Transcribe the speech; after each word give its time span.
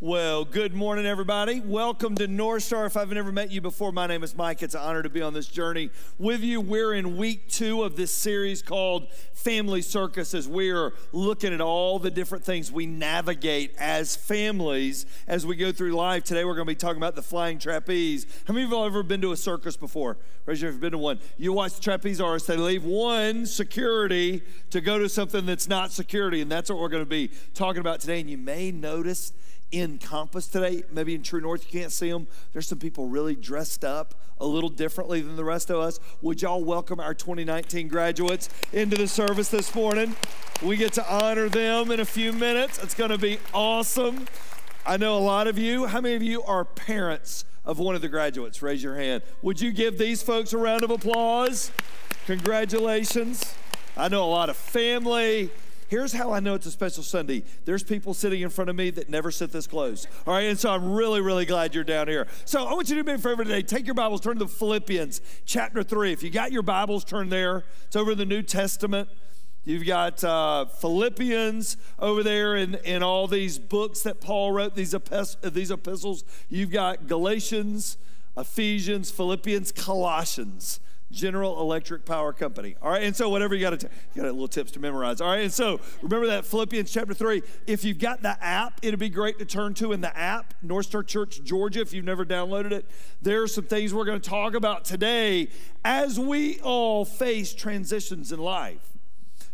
Well, 0.00 0.44
good 0.44 0.74
morning, 0.74 1.06
everybody. 1.06 1.58
Welcome 1.58 2.14
to 2.18 2.28
North 2.28 2.62
Star. 2.62 2.86
If 2.86 2.96
I've 2.96 3.10
never 3.10 3.32
met 3.32 3.50
you 3.50 3.60
before, 3.60 3.90
my 3.90 4.06
name 4.06 4.22
is 4.22 4.36
Mike. 4.36 4.62
It's 4.62 4.76
an 4.76 4.80
honor 4.80 5.02
to 5.02 5.08
be 5.08 5.22
on 5.22 5.34
this 5.34 5.48
journey 5.48 5.90
with 6.20 6.40
you. 6.40 6.60
We're 6.60 6.94
in 6.94 7.16
week 7.16 7.48
two 7.48 7.82
of 7.82 7.96
this 7.96 8.14
series 8.14 8.62
called 8.62 9.08
Family 9.32 9.82
Circus 9.82 10.34
as 10.34 10.46
we 10.46 10.70
are 10.70 10.92
looking 11.10 11.52
at 11.52 11.60
all 11.60 11.98
the 11.98 12.12
different 12.12 12.44
things 12.44 12.70
we 12.70 12.86
navigate 12.86 13.74
as 13.76 14.14
families 14.14 15.04
as 15.26 15.44
we 15.44 15.56
go 15.56 15.72
through 15.72 15.90
life. 15.90 16.22
Today, 16.22 16.44
we're 16.44 16.54
going 16.54 16.68
to 16.68 16.70
be 16.70 16.76
talking 16.76 16.98
about 16.98 17.16
the 17.16 17.22
flying 17.22 17.58
trapeze. 17.58 18.24
How 18.46 18.54
many 18.54 18.66
of 18.66 18.70
you 18.70 18.76
have 18.76 18.86
ever 18.86 19.02
been 19.02 19.20
to 19.22 19.32
a 19.32 19.36
circus 19.36 19.76
before? 19.76 20.16
Raise 20.46 20.62
your 20.62 20.70
hand 20.70 20.76
if 20.78 20.84
you've 20.84 20.92
been 20.92 20.92
to 20.92 20.98
one. 20.98 21.18
You 21.38 21.52
watch 21.52 21.74
the 21.74 21.80
trapeze 21.80 22.20
artists, 22.20 22.46
they 22.46 22.56
leave 22.56 22.84
one 22.84 23.46
security 23.46 24.42
to 24.70 24.80
go 24.80 25.00
to 25.00 25.08
something 25.08 25.44
that's 25.44 25.66
not 25.66 25.90
security, 25.90 26.40
and 26.40 26.48
that's 26.48 26.70
what 26.70 26.78
we're 26.78 26.88
going 26.88 27.02
to 27.02 27.10
be 27.10 27.32
talking 27.52 27.80
about 27.80 27.98
today. 27.98 28.20
And 28.20 28.30
you 28.30 28.38
may 28.38 28.70
notice 28.70 29.32
in 29.70 29.98
Compass 29.98 30.46
today, 30.46 30.82
maybe 30.90 31.14
in 31.14 31.22
True 31.22 31.40
North, 31.40 31.64
you 31.66 31.80
can't 31.80 31.92
see 31.92 32.10
them. 32.10 32.26
There's 32.52 32.66
some 32.66 32.78
people 32.78 33.08
really 33.08 33.34
dressed 33.34 33.84
up 33.84 34.14
a 34.40 34.46
little 34.46 34.70
differently 34.70 35.20
than 35.20 35.36
the 35.36 35.44
rest 35.44 35.68
of 35.70 35.78
us. 35.78 36.00
Would 36.22 36.42
y'all 36.42 36.64
welcome 36.64 37.00
our 37.00 37.14
2019 37.14 37.88
graduates 37.88 38.48
into 38.72 38.96
the 38.96 39.08
service 39.08 39.48
this 39.48 39.74
morning? 39.74 40.16
We 40.62 40.76
get 40.76 40.92
to 40.94 41.12
honor 41.12 41.48
them 41.48 41.90
in 41.90 42.00
a 42.00 42.04
few 42.04 42.32
minutes. 42.32 42.82
It's 42.82 42.94
going 42.94 43.10
to 43.10 43.18
be 43.18 43.38
awesome. 43.52 44.26
I 44.86 44.96
know 44.96 45.18
a 45.18 45.20
lot 45.20 45.46
of 45.46 45.58
you. 45.58 45.86
How 45.86 46.00
many 46.00 46.14
of 46.14 46.22
you 46.22 46.42
are 46.44 46.64
parents 46.64 47.44
of 47.64 47.78
one 47.78 47.94
of 47.94 48.00
the 48.00 48.08
graduates? 48.08 48.62
Raise 48.62 48.82
your 48.82 48.96
hand. 48.96 49.22
Would 49.42 49.60
you 49.60 49.70
give 49.70 49.98
these 49.98 50.22
folks 50.22 50.52
a 50.52 50.58
round 50.58 50.82
of 50.82 50.90
applause? 50.90 51.70
Congratulations. 52.26 53.54
I 53.96 54.08
know 54.08 54.24
a 54.24 54.30
lot 54.30 54.48
of 54.48 54.56
family 54.56 55.50
Here's 55.88 56.12
how 56.12 56.32
I 56.32 56.40
know 56.40 56.54
it's 56.54 56.66
a 56.66 56.70
special 56.70 57.02
Sunday. 57.02 57.42
There's 57.64 57.82
people 57.82 58.12
sitting 58.12 58.42
in 58.42 58.50
front 58.50 58.68
of 58.68 58.76
me 58.76 58.90
that 58.90 59.08
never 59.08 59.30
sit 59.30 59.52
this 59.52 59.66
close. 59.66 60.06
All 60.26 60.34
right, 60.34 60.42
and 60.42 60.58
so 60.58 60.70
I'm 60.70 60.92
really, 60.92 61.22
really 61.22 61.46
glad 61.46 61.74
you're 61.74 61.82
down 61.82 62.08
here. 62.08 62.26
So 62.44 62.66
I 62.66 62.74
want 62.74 62.90
you 62.90 62.96
to 62.96 63.02
do 63.02 63.06
me 63.06 63.14
a 63.14 63.18
favor 63.18 63.42
today. 63.42 63.62
Take 63.62 63.86
your 63.86 63.94
Bibles, 63.94 64.20
turn 64.20 64.38
to 64.38 64.46
Philippians 64.46 65.22
chapter 65.46 65.82
3. 65.82 66.12
If 66.12 66.22
you 66.22 66.28
got 66.28 66.52
your 66.52 66.62
Bibles, 66.62 67.04
turn 67.04 67.30
there. 67.30 67.64
It's 67.86 67.96
over 67.96 68.12
in 68.12 68.18
the 68.18 68.26
New 68.26 68.42
Testament. 68.42 69.08
You've 69.64 69.86
got 69.86 70.22
uh, 70.22 70.66
Philippians 70.66 71.78
over 71.98 72.22
there 72.22 72.54
in, 72.54 72.74
in 72.84 73.02
all 73.02 73.26
these 73.26 73.58
books 73.58 74.02
that 74.02 74.20
Paul 74.20 74.52
wrote, 74.52 74.74
these, 74.74 74.92
epist- 74.92 75.40
these 75.54 75.70
epistles. 75.70 76.22
You've 76.50 76.70
got 76.70 77.06
Galatians, 77.06 77.96
Ephesians, 78.36 79.10
Philippians, 79.10 79.72
Colossians. 79.72 80.80
General 81.10 81.60
Electric 81.60 82.04
Power 82.04 82.32
Company. 82.32 82.76
All 82.82 82.90
right, 82.90 83.02
and 83.02 83.16
so 83.16 83.28
whatever 83.28 83.54
you 83.54 83.62
got 83.62 83.80
to, 83.80 83.88
you 84.14 84.22
got 84.22 84.28
a 84.28 84.32
little 84.32 84.48
tips 84.48 84.72
to 84.72 84.80
memorize. 84.80 85.20
All 85.20 85.28
right, 85.28 85.42
and 85.42 85.52
so 85.52 85.80
remember 86.02 86.26
that 86.26 86.44
Philippians 86.44 86.90
chapter 86.90 87.14
three. 87.14 87.42
If 87.66 87.84
you've 87.84 87.98
got 87.98 88.22
the 88.22 88.42
app, 88.44 88.80
it'd 88.82 89.00
be 89.00 89.08
great 89.08 89.38
to 89.38 89.44
turn 89.44 89.74
to 89.74 89.92
in 89.92 90.00
the 90.00 90.14
app, 90.16 90.54
North 90.62 90.86
Star 90.86 91.02
Church 91.02 91.42
Georgia. 91.44 91.80
If 91.80 91.94
you've 91.94 92.04
never 92.04 92.26
downloaded 92.26 92.72
it, 92.72 92.86
there 93.22 93.42
are 93.42 93.48
some 93.48 93.64
things 93.64 93.94
we're 93.94 94.04
going 94.04 94.20
to 94.20 94.28
talk 94.28 94.54
about 94.54 94.84
today 94.84 95.48
as 95.84 96.20
we 96.20 96.60
all 96.60 97.04
face 97.04 97.54
transitions 97.54 98.32
in 98.32 98.40
life. 98.40 98.97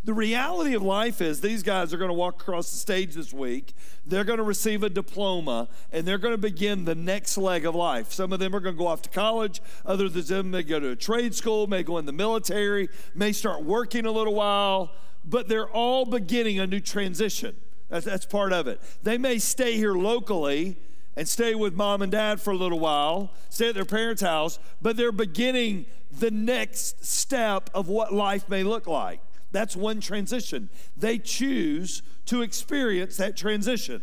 The 0.04 0.12
reality 0.12 0.74
of 0.74 0.82
life 0.82 1.22
is 1.22 1.40
these 1.40 1.62
guys 1.62 1.94
are 1.94 1.96
going 1.96 2.10
to 2.10 2.14
walk 2.14 2.42
across 2.42 2.70
the 2.70 2.76
stage 2.76 3.14
this 3.14 3.32
week. 3.32 3.72
They're 4.04 4.24
going 4.24 4.36
to 4.36 4.44
receive 4.44 4.82
a 4.82 4.90
diploma 4.90 5.66
and 5.92 6.06
they're 6.06 6.18
going 6.18 6.34
to 6.34 6.38
begin 6.38 6.84
the 6.84 6.94
next 6.94 7.38
leg 7.38 7.64
of 7.64 7.74
life. 7.74 8.12
Some 8.12 8.30
of 8.30 8.38
them 8.38 8.54
are 8.54 8.60
going 8.60 8.74
to 8.74 8.78
go 8.78 8.86
off 8.86 9.00
to 9.02 9.08
college, 9.08 9.62
others 9.86 10.14
of 10.14 10.26
them 10.26 10.50
may 10.50 10.62
go 10.62 10.78
to 10.78 10.90
a 10.90 10.96
trade 10.96 11.34
school, 11.34 11.66
may 11.66 11.82
go 11.82 11.96
in 11.96 12.04
the 12.04 12.12
military, 12.12 12.90
may 13.14 13.32
start 13.32 13.64
working 13.64 14.04
a 14.04 14.10
little 14.10 14.34
while, 14.34 14.92
but 15.24 15.48
they're 15.48 15.70
all 15.70 16.04
beginning 16.04 16.58
a 16.60 16.66
new 16.66 16.80
transition. 16.80 17.56
That's, 17.88 18.04
that's 18.04 18.26
part 18.26 18.52
of 18.52 18.68
it. 18.68 18.82
They 19.02 19.16
may 19.16 19.38
stay 19.38 19.76
here 19.76 19.94
locally 19.94 20.76
and 21.16 21.26
stay 21.26 21.54
with 21.54 21.74
mom 21.74 22.02
and 22.02 22.12
dad 22.12 22.42
for 22.42 22.50
a 22.50 22.56
little 22.56 22.80
while, 22.80 23.30
stay 23.48 23.70
at 23.70 23.74
their 23.74 23.86
parents' 23.86 24.20
house, 24.20 24.58
but 24.82 24.98
they're 24.98 25.12
beginning 25.12 25.86
the 26.10 26.30
next 26.30 27.06
step 27.06 27.70
of 27.72 27.88
what 27.88 28.12
life 28.12 28.50
may 28.50 28.62
look 28.62 28.86
like. 28.86 29.20
That's 29.54 29.76
one 29.76 30.00
transition. 30.00 30.68
They 30.96 31.16
choose 31.16 32.02
to 32.26 32.42
experience 32.42 33.16
that 33.18 33.36
transition. 33.36 34.02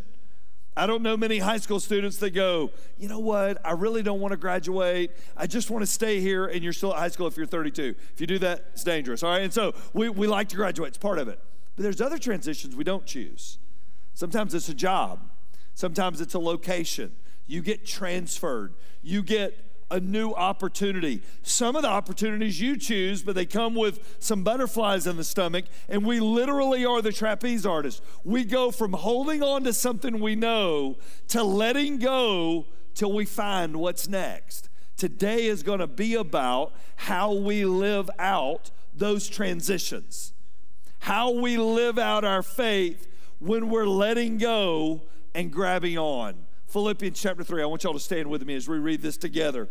I 0.78 0.88
don't 0.88 1.03
know 1.03 1.17
many 1.17 1.39
high 1.39 1.57
school 1.57 1.81
students 1.81 2.16
that 2.19 2.29
go, 2.29 2.72
you 2.97 3.09
know 3.09 3.19
what, 3.19 3.57
I 3.66 3.73
really 3.73 4.01
don't 4.01 4.22
want 4.22 4.31
to 4.31 4.38
graduate. 4.38 5.12
I 5.35 5.47
just 5.47 5.69
want 5.69 5.81
to 5.81 5.91
stay 5.91 6.22
here, 6.22 6.45
and 6.45 6.63
you're 6.63 6.72
still 6.72 6.94
at 6.94 7.00
high 7.00 7.09
school 7.09 7.28
if 7.28 7.35
you're 7.35 7.45
32. 7.45 7.95
If 8.13 8.22
you 8.22 8.28
do 8.28 8.39
that, 8.39 8.67
it's 8.72 8.85
dangerous, 8.85 9.23
all 9.23 9.31
right? 9.31 9.41
And 9.41 9.53
so 9.53 9.75
we, 9.91 10.07
we 10.07 10.25
like 10.25 10.47
to 10.50 10.56
graduate, 10.56 10.88
it's 10.88 10.97
part 10.97 11.19
of 11.19 11.28
it. 11.28 11.38
But 11.75 11.83
there's 11.83 12.00
other 12.00 12.18
transitions 12.18 12.73
we 12.73 12.85
don't 12.85 13.06
choose. 13.06 13.57
Sometimes 14.13 14.53
it's 14.53 14.69
a 14.69 14.73
job, 14.73 15.19
sometimes 15.73 16.22
it's 16.22 16.33
a 16.33 16.39
location. 16.39 17.12
You 17.45 17.62
get 17.62 17.85
transferred, 17.85 18.73
you 19.03 19.22
get 19.22 19.70
a 19.91 20.00
new 20.00 20.31
opportunity. 20.31 21.22
Some 21.44 21.75
of 21.75 21.84
the 21.84 21.90
opportunities 21.90 22.59
you 22.59 22.78
choose, 22.78 23.22
but 23.22 23.35
they 23.35 23.46
come 23.46 23.75
with 23.75 24.18
some 24.19 24.44
butterflies 24.44 25.06
in 25.06 25.18
the 25.18 25.24
stomach, 25.24 25.66
and 25.90 26.06
we 26.06 26.19
literally 26.19 26.85
are 26.85 27.02
the 27.02 27.12
trapeze 27.12 27.66
artists. 27.66 28.01
We 28.24 28.46
go 28.46 28.72
from 28.72 28.94
holding 28.94 29.44
on 29.44 29.63
to 29.66 29.74
something 29.74 30.19
we 30.19 30.35
know 30.35 30.97
to 31.28 31.44
letting 31.44 32.00
go 32.00 32.66
till 32.96 33.12
we 33.12 33.25
find 33.25 33.75
what's 33.75 34.07
next. 34.07 34.69
Today 34.97 35.46
is 35.46 35.63
going 35.63 35.80
to 35.80 35.88
be 35.88 36.16
about 36.16 36.74
how 36.96 37.34
we 37.34 37.66
live 37.66 38.09
out 38.18 38.72
those 38.94 39.28
transitions, 39.28 40.34
how 41.00 41.31
we 41.31 41.57
live 41.57 41.97
out 41.97 42.24
our 42.24 42.44
faith 42.44 43.07
when 43.40 43.69
we're 43.69 43.88
letting 43.88 44.38
go 44.38 45.01
and 45.34 45.51
grabbing 45.51 45.97
on. 45.97 46.46
Philippians 46.71 47.19
chapter 47.19 47.43
3. 47.43 47.61
I 47.61 47.65
want 47.65 47.83
y'all 47.83 47.91
to 47.91 47.99
stand 47.99 48.29
with 48.29 48.45
me 48.45 48.55
as 48.55 48.69
we 48.69 48.77
read 48.77 49.01
this 49.01 49.17
together. 49.17 49.67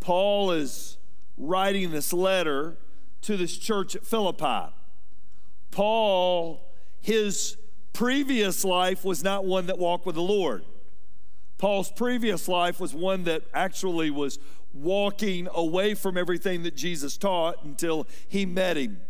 Paul 0.00 0.50
is 0.50 0.96
writing 1.38 1.92
this 1.92 2.12
letter 2.12 2.76
to 3.22 3.36
this 3.36 3.56
church 3.56 3.94
at 3.94 4.04
Philippi. 4.04 4.74
Paul, 5.70 6.68
his 7.00 7.56
previous 7.92 8.64
life 8.64 9.04
was 9.04 9.22
not 9.22 9.44
one 9.44 9.66
that 9.66 9.78
walked 9.78 10.04
with 10.04 10.16
the 10.16 10.22
Lord. 10.22 10.64
Paul's 11.56 11.92
previous 11.92 12.48
life 12.48 12.80
was 12.80 12.92
one 12.92 13.22
that 13.24 13.42
actually 13.54 14.10
was 14.10 14.40
walking 14.74 15.46
away 15.54 15.94
from 15.94 16.16
everything 16.16 16.64
that 16.64 16.74
Jesus 16.74 17.16
taught 17.16 17.62
until 17.62 18.08
he 18.26 18.44
met 18.44 18.76
him. 18.76 19.00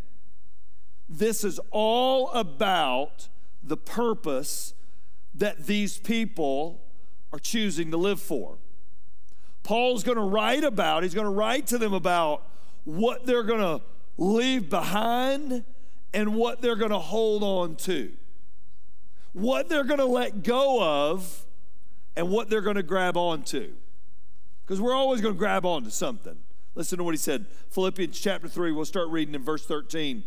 This 1.09 1.45
is 1.45 1.59
all 1.71 2.31
about 2.33 3.29
the 3.63 3.77
purpose 3.77 4.75
that 5.35 5.67
these 5.67 5.99
people 5.99 6.83
are 7.33 7.39
choosing 7.39 7.91
to 7.91 7.97
live 7.97 8.21
for. 8.21 8.59
Paul's 9.63 10.03
going 10.03 10.17
to 10.17 10.25
write 10.25 10.65
about, 10.65 11.03
he's 11.03 11.15
going 11.15 11.27
to 11.27 11.33
write 11.33 11.67
to 11.69 11.79
them 11.79 11.93
about 11.93 12.47
what 12.85 13.27
they're 13.27 13.43
going 13.43 13.61
to 13.61 13.83
leave 14.17 14.69
behind 14.69 15.65
and 16.13 16.35
what 16.35 16.61
they're 16.61 16.77
going 16.77 16.91
to 16.91 16.99
hold 16.99 17.43
on 17.43 17.77
to, 17.77 18.13
what 19.33 19.69
they're 19.69 19.85
going 19.85 20.01
to 20.01 20.07
let 20.07 20.43
go 20.43 20.83
of, 20.83 21.47
and 22.17 22.31
what 22.31 22.51
they're 22.51 22.61
going 22.61 22.77
to 22.77 22.83
grab 22.83 23.17
onto. 23.17 23.73
Because 24.65 24.81
we're 24.81 24.95
always 24.95 25.21
going 25.21 25.35
to 25.35 25.39
grab 25.39 25.65
onto 25.65 25.91
something. 25.91 26.37
Listen 26.75 26.99
to 26.99 27.05
what 27.05 27.13
he 27.13 27.19
said. 27.19 27.47
Philippians 27.71 28.19
chapter 28.19 28.49
3, 28.49 28.73
we'll 28.73 28.85
start 28.85 29.09
reading 29.09 29.35
in 29.35 29.43
verse 29.43 29.65
13. 29.67 30.25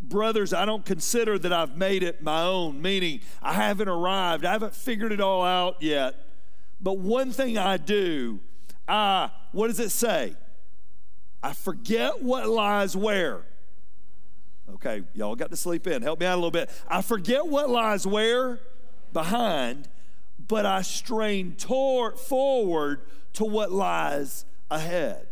Brothers, 0.00 0.54
I 0.54 0.64
don't 0.64 0.84
consider 0.84 1.38
that 1.38 1.52
I've 1.52 1.76
made 1.76 2.02
it 2.02 2.22
my 2.22 2.42
own, 2.42 2.80
meaning 2.80 3.20
I 3.42 3.52
haven't 3.52 3.88
arrived, 3.88 4.44
I 4.44 4.52
haven't 4.52 4.74
figured 4.74 5.12
it 5.12 5.20
all 5.20 5.44
out 5.44 5.82
yet. 5.82 6.14
But 6.80 6.98
one 6.98 7.32
thing 7.32 7.58
I 7.58 7.76
do, 7.76 8.40
I, 8.88 9.30
what 9.52 9.68
does 9.68 9.78
it 9.78 9.90
say? 9.90 10.34
I 11.42 11.52
forget 11.52 12.22
what 12.22 12.48
lies 12.48 12.96
where. 12.96 13.42
Okay, 14.74 15.02
y'all 15.14 15.36
got 15.36 15.50
to 15.50 15.56
sleep 15.56 15.86
in. 15.86 16.02
Help 16.02 16.20
me 16.20 16.26
out 16.26 16.34
a 16.34 16.36
little 16.36 16.50
bit. 16.50 16.70
I 16.88 17.02
forget 17.02 17.46
what 17.46 17.68
lies 17.68 18.06
where? 18.06 18.60
Behind, 19.12 19.88
but 20.48 20.64
I 20.64 20.82
strain 20.82 21.56
toward, 21.56 22.18
forward 22.18 23.02
to 23.34 23.44
what 23.44 23.72
lies 23.72 24.44
ahead. 24.70 25.26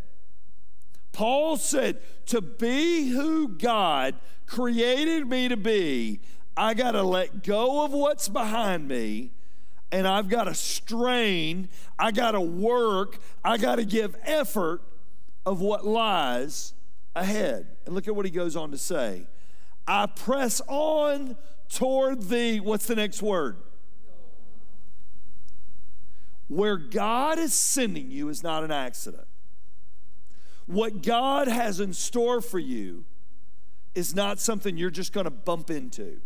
Paul 1.19 1.57
said, 1.57 1.99
to 2.27 2.41
be 2.41 3.09
who 3.09 3.49
God 3.49 4.15
created 4.47 5.27
me 5.27 5.49
to 5.49 5.57
be, 5.57 6.21
I 6.57 6.75
got 6.75 6.93
to 6.93 7.03
let 7.03 7.43
go 7.43 7.85
of 7.85 7.93
what's 7.93 8.29
behind 8.29 8.87
me 8.87 9.33
and 9.91 10.07
I've 10.07 10.29
got 10.29 10.45
to 10.45 10.55
strain, 10.55 11.71
I 11.99 12.13
got 12.13 12.33
to 12.33 12.41
work, 12.41 13.19
I 13.45 13.57
got 13.57 13.77
to 13.77 13.85
give 13.85 14.15
effort 14.23 14.81
of 15.45 15.61
what 15.61 15.85
lies 15.85 16.73
ahead. 17.17 17.67
And 17.85 17.97
look 17.97 18.07
at 18.07 18.15
what 18.15 18.25
he 18.25 18.31
goes 18.31 18.55
on 18.55 18.71
to 18.71 18.79
say. 18.79 19.27
I 19.89 20.07
press 20.07 20.63
on 20.69 21.37
toward 21.69 22.29
the, 22.29 22.61
what's 22.61 22.87
the 22.87 22.95
next 22.95 23.23
word? 23.23 23.57
Where 26.47 26.77
God 26.77 27.41
is 27.41 27.55
sending 27.55 28.09
you 28.09 28.29
is 28.29 28.45
not 28.45 28.63
an 28.63 28.71
accident. 28.71 29.27
What 30.69 31.03
God 31.03 31.49
has 31.49 31.81
in 31.81 31.93
store 31.93 32.41
for 32.41 32.61
you 32.61 33.05
is 33.95 34.15
not 34.15 34.39
something 34.39 34.77
you're 34.77 34.91
just 34.91 35.13
going 35.13 35.25
to 35.25 35.31
bump 35.31 35.71
into. 35.71 36.21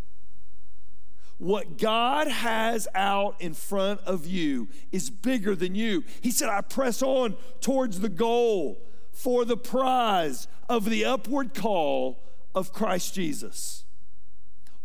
what 1.42 1.76
God 1.76 2.28
has 2.28 2.86
out 2.94 3.34
in 3.40 3.52
front 3.52 4.00
of 4.02 4.28
you 4.28 4.68
is 4.92 5.10
bigger 5.10 5.56
than 5.56 5.74
you. 5.74 6.04
He 6.20 6.30
said, 6.30 6.48
I 6.48 6.60
press 6.60 7.02
on 7.02 7.34
towards 7.60 7.98
the 7.98 8.08
goal 8.08 8.80
for 9.10 9.44
the 9.44 9.56
prize 9.56 10.46
of 10.68 10.88
the 10.88 11.04
upward 11.04 11.52
call 11.52 12.22
of 12.54 12.72
Christ 12.72 13.14
Jesus. 13.14 13.82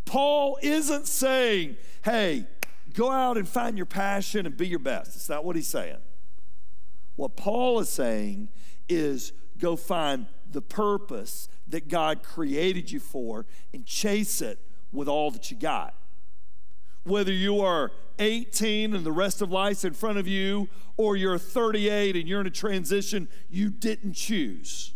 Paul 0.05 0.57
isn't 0.63 1.05
saying, 1.05 1.77
hey, 2.03 2.47
go 2.95 3.11
out 3.11 3.37
and 3.37 3.47
find 3.47 3.77
your 3.77 3.85
passion 3.85 4.47
and 4.47 4.57
be 4.57 4.67
your 4.67 4.79
best. 4.79 5.15
It's 5.15 5.29
not 5.29 5.45
what 5.45 5.55
he's 5.55 5.67
saying. 5.67 5.97
What 7.17 7.35
Paul 7.35 7.79
is 7.81 7.89
saying 7.89 8.49
is 8.89 9.31
go 9.59 9.75
find 9.75 10.27
the 10.49 10.61
purpose 10.61 11.49
that 11.67 11.87
God 11.87 12.23
created 12.23 12.91
you 12.91 12.99
for 12.99 13.45
and 13.73 13.85
chase 13.85 14.41
it 14.41 14.59
with 14.91 15.07
all 15.07 15.31
that 15.31 15.51
you 15.51 15.57
got 15.57 15.93
whether 17.07 17.31
you 17.31 17.61
are 17.61 17.91
18 18.19 18.93
and 18.93 19.05
the 19.05 19.11
rest 19.11 19.41
of 19.41 19.51
life's 19.51 19.83
in 19.83 19.93
front 19.93 20.17
of 20.17 20.27
you, 20.27 20.67
or 20.97 21.15
you're 21.15 21.37
38 21.37 22.15
and 22.15 22.27
you're 22.27 22.41
in 22.41 22.47
a 22.47 22.51
transition 22.51 23.27
you 23.49 23.69
didn't 23.69 24.13
choose. 24.13 24.93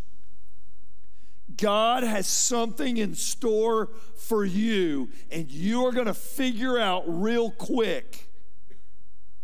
God 1.57 2.03
has 2.03 2.27
something 2.27 2.97
in 2.97 3.13
store 3.13 3.89
for 4.15 4.45
you, 4.45 5.09
and 5.31 5.51
you 5.51 5.85
are 5.85 5.91
going 5.91 6.07
to 6.07 6.13
figure 6.13 6.79
out 6.79 7.03
real 7.07 7.51
quick 7.51 8.30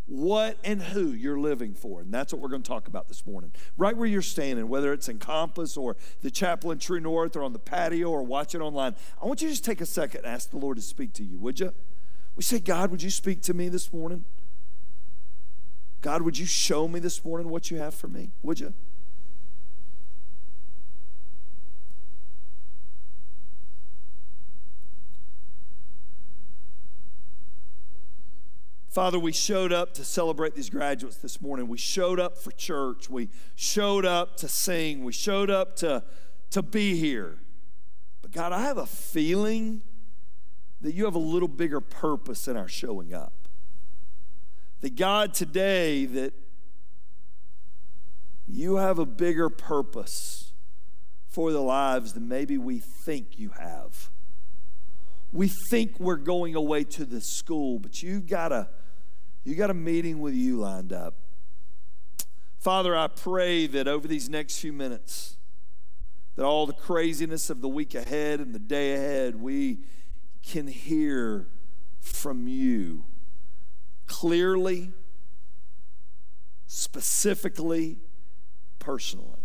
what 0.08 0.58
and 0.64 0.82
who 0.82 1.12
you're 1.12 1.40
living 1.40 1.74
for. 1.74 2.02
And 2.02 2.14
that's 2.14 2.34
what 2.34 2.42
we're 2.42 2.50
going 2.50 2.64
to 2.64 2.68
talk 2.68 2.88
about 2.88 3.08
this 3.08 3.26
morning. 3.26 3.52
Right 3.78 3.96
where 3.96 4.08
you're 4.08 4.22
standing, 4.22 4.68
whether 4.70 4.94
it's 4.94 5.10
in 5.10 5.20
Compass 5.20 5.78
or 5.78 5.98
the 6.22 6.32
chapel 6.32 6.72
in 6.72 6.80
True 6.80 7.00
North 7.00 7.36
or 7.36 7.44
on 7.44 7.54
the 7.54 7.60
patio 7.60 8.10
or 8.10 8.24
watching 8.24 8.62
online, 8.62 8.96
I 9.22 9.26
want 9.26 9.42
you 9.42 9.50
to 9.50 9.54
just 9.54 9.66
take 9.66 9.82
a 9.82 9.86
second 9.86 10.24
and 10.24 10.34
ask 10.34 10.50
the 10.50 10.58
Lord 10.58 10.78
to 10.78 10.82
speak 10.82 11.14
to 11.14 11.24
you, 11.24 11.38
would 11.40 11.60
you? 11.60 11.74
We 12.36 12.44
say, 12.44 12.60
God, 12.60 12.90
would 12.92 13.04
you 13.04 13.10
speak 13.10 13.42
to 13.44 13.54
me 13.54 13.68
this 13.68 13.92
morning? 13.92 14.24
God, 16.02 16.22
would 16.22 16.38
you 16.38 16.46
show 16.46 16.88
me 16.88 17.00
this 17.00 17.26
morning 17.26 17.50
what 17.50 17.70
you 17.70 17.78
have 17.78 17.94
for 17.94 18.08
me? 18.08 18.32
Would 18.44 18.60
you? 18.60 18.74
Father, 28.98 29.20
we 29.20 29.32
showed 29.32 29.72
up 29.72 29.94
to 29.94 30.04
celebrate 30.04 30.56
these 30.56 30.72
graduates 30.72 31.18
this 31.18 31.40
morning. 31.40 31.68
We 31.68 31.78
showed 31.78 32.20
up 32.20 32.36
for 32.36 32.50
church. 32.50 33.12
We 33.12 33.30
showed 33.54 34.08
up 34.08 34.38
to 34.38 34.48
sing. 34.48 35.04
We 35.04 35.14
showed 35.14 35.52
up 35.52 35.76
to, 35.76 36.04
to 36.50 36.64
be 36.64 36.98
here. 36.98 37.38
But 38.24 38.32
God, 38.32 38.54
I 38.54 38.62
have 38.62 38.80
a 38.80 38.88
feeling 38.88 39.84
that 40.82 40.96
you 40.96 41.06
have 41.06 41.14
a 41.14 41.20
little 41.20 41.48
bigger 41.48 41.80
purpose 41.80 42.48
in 42.48 42.58
our 42.58 42.68
showing 42.68 43.14
up. 43.14 43.48
That 44.82 44.96
God, 44.96 45.32
today, 45.32 46.06
that 46.08 46.34
you 48.48 48.78
have 48.78 48.98
a 48.98 49.06
bigger 49.06 49.52
purpose 49.52 50.54
for 51.28 51.52
the 51.52 51.62
lives 51.62 52.14
than 52.14 52.28
maybe 52.28 52.58
we 52.58 52.80
think 52.80 53.38
you 53.38 53.50
have. 53.60 54.10
We 55.32 55.52
think 55.70 56.00
we're 56.00 56.16
going 56.16 56.56
away 56.56 56.84
to 56.86 57.06
the 57.06 57.22
school, 57.22 57.78
but 57.78 58.02
you've 58.02 58.26
got 58.26 58.52
a 58.52 58.70
you 59.48 59.56
got 59.56 59.70
a 59.70 59.74
meeting 59.74 60.20
with 60.20 60.34
you 60.34 60.58
lined 60.58 60.92
up. 60.92 61.16
Father, 62.60 62.98
I 62.98 63.08
pray 63.08 63.66
that 63.68 63.88
over 63.88 64.06
these 64.06 64.28
next 64.28 64.60
few 64.60 64.74
minutes, 64.74 65.38
that 66.36 66.44
all 66.44 66.66
the 66.66 66.74
craziness 66.74 67.50
of 67.50 67.62
the 67.62 67.70
week 67.70 67.96
ahead 67.96 68.42
and 68.42 68.54
the 68.54 68.60
day 68.60 68.94
ahead, 68.94 69.42
we 69.42 69.80
can 70.46 70.68
hear 70.68 71.48
from 72.02 72.50
you 72.50 73.06
clearly, 74.06 74.92
specifically, 76.66 78.00
personally. 78.80 79.40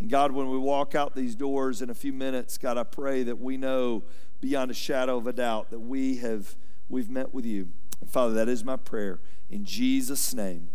And 0.00 0.10
God, 0.10 0.32
when 0.32 0.50
we 0.50 0.58
walk 0.58 0.96
out 0.96 1.14
these 1.14 1.36
doors 1.36 1.82
in 1.82 1.88
a 1.88 1.94
few 1.94 2.12
minutes, 2.12 2.58
God, 2.58 2.76
I 2.76 2.82
pray 2.82 3.22
that 3.22 3.40
we 3.40 3.56
know 3.56 4.02
beyond 4.40 4.72
a 4.72 4.74
shadow 4.74 5.18
of 5.18 5.28
a 5.28 5.32
doubt 5.32 5.70
that 5.70 5.78
we 5.78 6.16
have 6.16 6.56
we've 6.88 7.08
met 7.08 7.32
with 7.32 7.44
you. 7.44 7.68
Father, 8.08 8.34
that 8.34 8.48
is 8.48 8.64
my 8.64 8.76
prayer 8.76 9.20
in 9.50 9.64
Jesus' 9.64 10.34
name. 10.34 10.68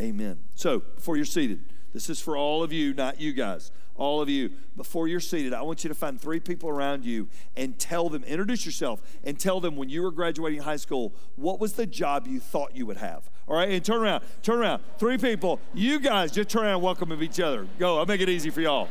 Amen. 0.00 0.38
So, 0.54 0.80
before 0.80 1.16
you're 1.16 1.24
seated, 1.24 1.64
this 1.92 2.08
is 2.08 2.20
for 2.20 2.36
all 2.36 2.62
of 2.62 2.72
you, 2.72 2.94
not 2.94 3.20
you 3.20 3.32
guys 3.32 3.72
all 3.98 4.22
of 4.22 4.28
you, 4.28 4.50
before 4.76 5.08
you're 5.08 5.20
seated, 5.20 5.52
I 5.52 5.62
want 5.62 5.82
you 5.84 5.88
to 5.88 5.94
find 5.94 6.20
three 6.20 6.40
people 6.40 6.70
around 6.70 7.04
you 7.04 7.28
and 7.56 7.76
tell 7.78 8.08
them, 8.08 8.22
introduce 8.24 8.64
yourself, 8.64 9.02
and 9.24 9.38
tell 9.38 9.60
them 9.60 9.76
when 9.76 9.88
you 9.88 10.02
were 10.02 10.12
graduating 10.12 10.60
high 10.60 10.76
school, 10.76 11.12
what 11.34 11.60
was 11.60 11.72
the 11.72 11.84
job 11.84 12.26
you 12.26 12.38
thought 12.38 12.74
you 12.74 12.86
would 12.86 12.96
have? 12.98 13.28
All 13.48 13.56
right, 13.56 13.68
and 13.68 13.84
turn 13.84 14.00
around, 14.00 14.22
turn 14.42 14.60
around. 14.60 14.82
Three 14.98 15.18
people, 15.18 15.60
you 15.74 15.98
guys 15.98 16.30
just 16.30 16.48
turn 16.48 16.62
around 16.62 16.74
and 16.74 16.82
welcome 16.82 17.12
each 17.22 17.40
other. 17.40 17.66
Go, 17.78 17.98
I'll 17.98 18.06
make 18.06 18.20
it 18.20 18.28
easy 18.28 18.50
for 18.50 18.60
y'all. 18.60 18.88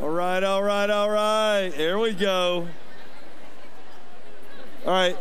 All 0.00 0.08
right, 0.32 0.44
all 0.44 0.62
right, 0.62 0.88
all 0.88 1.10
right. 1.10 1.70
Here 1.74 1.98
we 1.98 2.14
go. 2.14 2.66
All 4.86 4.92
right. 4.92 5.18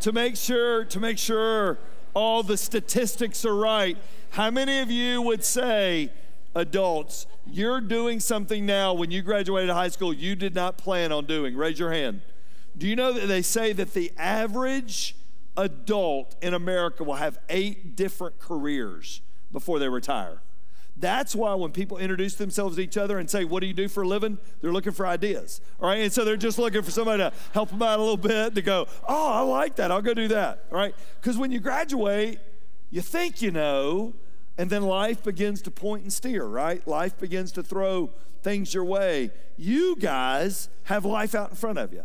To 0.00 0.12
make 0.12 0.36
sure, 0.36 0.84
to 0.84 1.00
make 1.00 1.16
sure 1.16 1.78
all 2.12 2.42
the 2.42 2.58
statistics 2.58 3.46
are 3.46 3.56
right, 3.56 3.96
how 4.30 4.50
many 4.50 4.80
of 4.80 4.90
you 4.90 5.22
would 5.22 5.42
say, 5.42 6.12
adults, 6.54 7.26
you're 7.46 7.80
doing 7.80 8.20
something 8.20 8.66
now 8.66 8.92
when 8.92 9.10
you 9.10 9.22
graduated 9.22 9.70
high 9.70 9.88
school 9.88 10.12
you 10.12 10.36
did 10.36 10.54
not 10.54 10.76
plan 10.76 11.12
on 11.12 11.24
doing? 11.24 11.56
Raise 11.56 11.78
your 11.78 11.92
hand. 11.92 12.20
Do 12.76 12.86
you 12.86 12.94
know 12.94 13.14
that 13.14 13.26
they 13.26 13.42
say 13.42 13.72
that 13.72 13.94
the 13.94 14.12
average 14.18 15.16
adult 15.56 16.36
in 16.42 16.52
America 16.52 17.04
will 17.04 17.14
have 17.14 17.38
eight 17.48 17.96
different 17.96 18.38
careers 18.38 19.22
before 19.50 19.78
they 19.78 19.88
retire? 19.88 20.42
That's 20.96 21.34
why 21.34 21.54
when 21.54 21.72
people 21.72 21.98
introduce 21.98 22.34
themselves 22.34 22.76
to 22.76 22.82
each 22.82 22.96
other 22.96 23.18
and 23.18 23.28
say, 23.28 23.44
What 23.44 23.60
do 23.60 23.66
you 23.66 23.72
do 23.72 23.88
for 23.88 24.02
a 24.02 24.08
living? 24.08 24.38
They're 24.60 24.72
looking 24.72 24.92
for 24.92 25.06
ideas. 25.06 25.60
All 25.80 25.88
right. 25.88 26.00
And 26.00 26.12
so 26.12 26.24
they're 26.24 26.36
just 26.36 26.58
looking 26.58 26.82
for 26.82 26.90
somebody 26.90 27.22
to 27.22 27.32
help 27.52 27.70
them 27.70 27.82
out 27.82 27.98
a 27.98 28.02
little 28.02 28.16
bit 28.16 28.54
to 28.54 28.62
go, 28.62 28.86
Oh, 29.08 29.32
I 29.32 29.40
like 29.40 29.76
that. 29.76 29.90
I'll 29.90 30.02
go 30.02 30.14
do 30.14 30.28
that. 30.28 30.66
All 30.70 30.78
right. 30.78 30.94
Because 31.20 31.38
when 31.38 31.50
you 31.50 31.60
graduate, 31.60 32.38
you 32.90 33.00
think 33.00 33.40
you 33.40 33.50
know, 33.50 34.14
and 34.58 34.68
then 34.68 34.82
life 34.82 35.24
begins 35.24 35.62
to 35.62 35.70
point 35.70 36.02
and 36.02 36.12
steer, 36.12 36.44
right? 36.44 36.86
Life 36.86 37.18
begins 37.18 37.52
to 37.52 37.62
throw 37.62 38.10
things 38.42 38.74
your 38.74 38.84
way. 38.84 39.30
You 39.56 39.96
guys 39.96 40.68
have 40.84 41.04
life 41.04 41.34
out 41.34 41.50
in 41.50 41.56
front 41.56 41.78
of 41.78 41.92
you. 41.92 42.04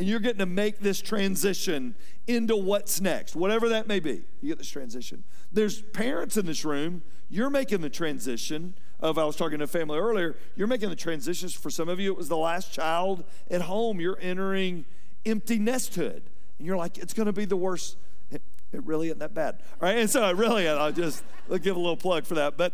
And 0.00 0.08
you're 0.08 0.18
getting 0.18 0.38
to 0.38 0.46
make 0.46 0.78
this 0.78 1.02
transition 1.02 1.94
into 2.26 2.56
what's 2.56 3.02
next, 3.02 3.36
whatever 3.36 3.68
that 3.68 3.86
may 3.86 4.00
be. 4.00 4.22
You 4.40 4.48
get 4.48 4.56
this 4.56 4.70
transition. 4.70 5.24
There's 5.52 5.82
parents 5.82 6.38
in 6.38 6.46
this 6.46 6.64
room 6.64 7.02
you're 7.28 7.50
making 7.50 7.82
the 7.82 7.90
transition 7.90 8.72
of, 8.98 9.18
I 9.18 9.24
was 9.24 9.36
talking 9.36 9.58
to 9.58 9.64
a 9.64 9.66
family 9.66 9.98
earlier, 9.98 10.36
you're 10.56 10.66
making 10.66 10.88
the 10.88 10.96
transitions. 10.96 11.52
For 11.52 11.68
some 11.68 11.90
of 11.90 12.00
you, 12.00 12.12
it 12.12 12.16
was 12.16 12.30
the 12.30 12.36
last 12.38 12.72
child 12.72 13.24
at 13.50 13.60
home. 13.60 14.00
You're 14.00 14.16
entering 14.22 14.86
empty 15.26 15.58
nesthood. 15.58 16.22
And 16.56 16.66
you're 16.66 16.78
like, 16.78 16.96
it's 16.96 17.12
going 17.12 17.26
to 17.26 17.32
be 17.34 17.44
the 17.44 17.58
worst. 17.58 17.98
It, 18.30 18.40
it, 18.72 18.82
really 18.86 19.08
isn't 19.08 19.18
that 19.18 19.34
bad. 19.34 19.56
All 19.82 19.88
right. 19.88 19.98
And 19.98 20.08
so 20.08 20.22
I 20.22 20.30
really, 20.30 20.66
I'll 20.66 20.92
just 20.92 21.22
I'll 21.50 21.58
give 21.58 21.76
a 21.76 21.78
little 21.78 21.94
plug 21.94 22.24
for 22.24 22.36
that. 22.36 22.56
But, 22.56 22.72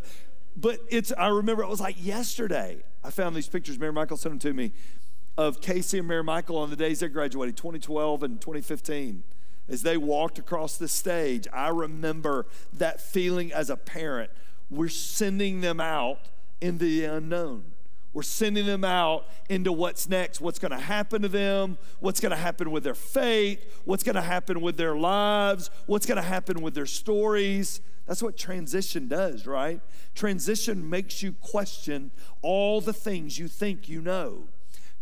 but 0.57 0.79
it's, 0.89 1.13
I 1.19 1.27
remember 1.27 1.65
it 1.65 1.69
was 1.69 1.81
like 1.81 1.97
yesterday. 1.99 2.85
I 3.03 3.11
found 3.11 3.35
these 3.35 3.49
pictures. 3.49 3.81
Mary 3.81 3.93
Michael 3.93 4.17
sent 4.17 4.31
them 4.31 4.39
to 4.39 4.55
me 4.55 4.71
of 5.37 5.61
Casey 5.61 5.99
and 5.99 6.09
Mary 6.09 6.25
Michael 6.25 6.57
on 6.59 6.71
the 6.71 6.77
days 6.77 7.01
they 7.01 7.09
graduated, 7.09 7.57
2012 7.57 8.23
and 8.23 8.41
2015 8.41 9.23
as 9.69 9.83
they 9.83 9.97
walked 9.97 10.39
across 10.39 10.77
the 10.77 10.89
stage, 10.89 11.49
I 11.53 11.69
remember 11.69 12.47
that 12.73 13.01
feeling 13.01 13.53
as 13.53 13.71
a 13.71 13.77
parent 13.77 14.31
we're 14.69 14.89
sending 14.89 15.61
them 15.61 15.81
out 15.81 16.19
in 16.61 16.79
the 16.79 17.05
unknown. 17.05 17.65
We're 18.13 18.23
sending 18.23 18.67
them 18.67 18.83
out 18.83 19.27
into 19.49 19.73
what's 19.73 20.09
next, 20.09 20.41
what's 20.41 20.59
going 20.59 20.73
to 20.73 20.79
happen 20.79 21.23
to 21.23 21.29
them, 21.29 21.79
what's 22.01 22.19
going 22.19 22.31
to 22.31 22.37
happen 22.37 22.71
with 22.71 22.83
their 22.83 22.95
faith, 22.95 23.83
what's 23.85 24.03
going 24.03 24.17
to 24.17 24.23
happen 24.23 24.63
with 24.63 24.77
their 24.77 24.97
lives, 24.97 25.71
what's 25.85 26.07
going 26.07 26.17
to 26.17 26.23
happen 26.23 26.63
with 26.63 26.75
their 26.75 26.87
stories. 26.87 27.81
That's 28.07 28.23
what 28.23 28.37
transition 28.37 29.07
does, 29.07 29.47
right? 29.47 29.81
Transition 30.15 30.89
makes 30.89 31.23
you 31.23 31.33
question 31.35 32.11
all 32.41 32.81
the 32.81 32.95
things 32.95 33.39
you 33.39 33.49
think 33.49 33.89
you 33.89 34.01
know. 34.01 34.49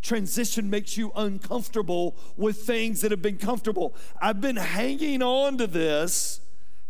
Transition 0.04 0.68
makes 0.68 0.98
you 0.98 1.12
uncomfortable 1.16 2.14
with 2.36 2.58
things 2.58 3.00
that 3.00 3.10
have 3.10 3.22
been 3.22 3.38
comfortable. 3.38 3.94
I've 4.20 4.38
been 4.38 4.56
hanging 4.56 5.22
on 5.22 5.56
to 5.56 5.66
this, 5.66 6.42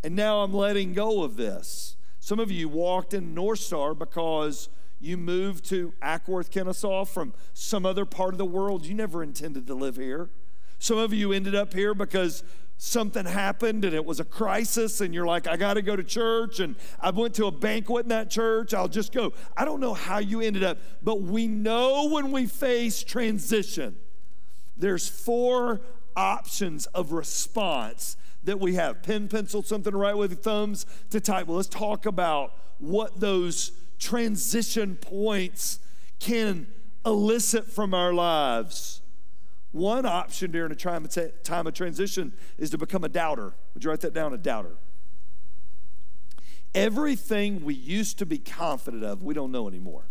and 0.03 0.17
now 0.17 0.41
I'm 0.41 0.53
letting 0.53 0.91
go 0.91 1.23
of 1.23 1.37
this. 1.37 1.95
Some 2.19 2.41
of 2.41 2.51
you 2.51 2.67
walked 2.67 3.13
in 3.13 3.33
North 3.33 3.59
Star 3.59 3.95
because 3.95 4.67
you 4.99 5.15
moved 5.15 5.63
to 5.69 5.93
Acworth, 6.03 6.51
Kennesaw 6.51 7.05
from 7.05 7.33
some 7.53 7.85
other 7.85 8.03
part 8.03 8.33
of 8.33 8.37
the 8.37 8.45
world. 8.45 8.85
You 8.85 8.95
never 8.95 9.23
intended 9.23 9.65
to 9.67 9.75
live 9.75 9.95
here. 9.95 10.29
Some 10.77 10.97
of 10.97 11.13
you 11.13 11.31
ended 11.31 11.55
up 11.55 11.73
here 11.73 11.93
because 11.93 12.43
something 12.77 13.25
happened 13.25 13.85
and 13.85 13.93
it 13.93 14.03
was 14.03 14.19
a 14.19 14.25
crisis 14.25 14.99
and 14.99 15.13
you're 15.13 15.25
like 15.25 15.47
i 15.47 15.55
got 15.55 15.75
to 15.75 15.81
go 15.81 15.95
to 15.95 16.03
church 16.03 16.59
and 16.59 16.75
i 16.99 17.09
went 17.09 17.33
to 17.33 17.45
a 17.45 17.51
banquet 17.51 18.03
in 18.03 18.09
that 18.09 18.29
church 18.29 18.73
i'll 18.73 18.89
just 18.89 19.13
go. 19.13 19.31
I 19.55 19.63
don't 19.63 19.79
know 19.79 19.93
how 19.93 20.17
you 20.17 20.41
ended 20.41 20.63
up 20.63 20.77
but 21.01 21.21
we 21.21 21.47
know 21.47 22.09
when 22.09 22.31
we 22.31 22.45
face 22.47 23.01
transition 23.01 23.95
there's 24.77 25.07
four 25.07 25.81
options 26.15 26.85
of 26.87 27.11
response 27.11 28.17
that 28.43 28.59
we 28.59 28.75
have. 28.75 29.01
Pen 29.03 29.27
pencil 29.27 29.63
something 29.63 29.91
to 29.91 29.97
write 29.97 30.17
with 30.17 30.43
thumbs 30.43 30.85
to 31.09 31.19
type. 31.19 31.47
Well 31.47 31.57
let's 31.57 31.69
talk 31.69 32.05
about 32.05 32.53
what 32.79 33.19
those 33.19 33.71
transition 33.99 34.95
points 34.95 35.79
can 36.19 36.67
elicit 37.05 37.65
from 37.65 37.93
our 37.93 38.13
lives 38.13 39.01
one 39.75 40.05
option 40.05 40.51
during 40.51 40.71
a 40.71 40.75
time 40.75 41.05
of 41.67 41.73
transition 41.73 42.31
is 42.57 42.69
to 42.69 42.77
become 42.77 43.03
a 43.03 43.09
doubter. 43.09 43.53
Would 43.73 43.83
you 43.83 43.89
write 43.89 43.99
that 44.01 44.13
down? 44.13 44.33
A 44.33 44.37
doubter. 44.37 44.77
Everything 46.73 47.65
we 47.65 47.73
used 47.73 48.17
to 48.19 48.25
be 48.25 48.37
confident 48.37 49.03
of, 49.03 49.21
we 49.21 49.33
don't 49.33 49.51
know 49.51 49.67
anymore. 49.67 50.05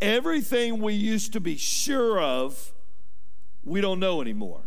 Everything 0.00 0.80
we 0.80 0.94
used 0.94 1.32
to 1.32 1.40
be 1.40 1.56
sure 1.56 2.20
of, 2.20 2.72
we 3.64 3.80
don't 3.80 3.98
know 3.98 4.20
anymore. 4.20 4.62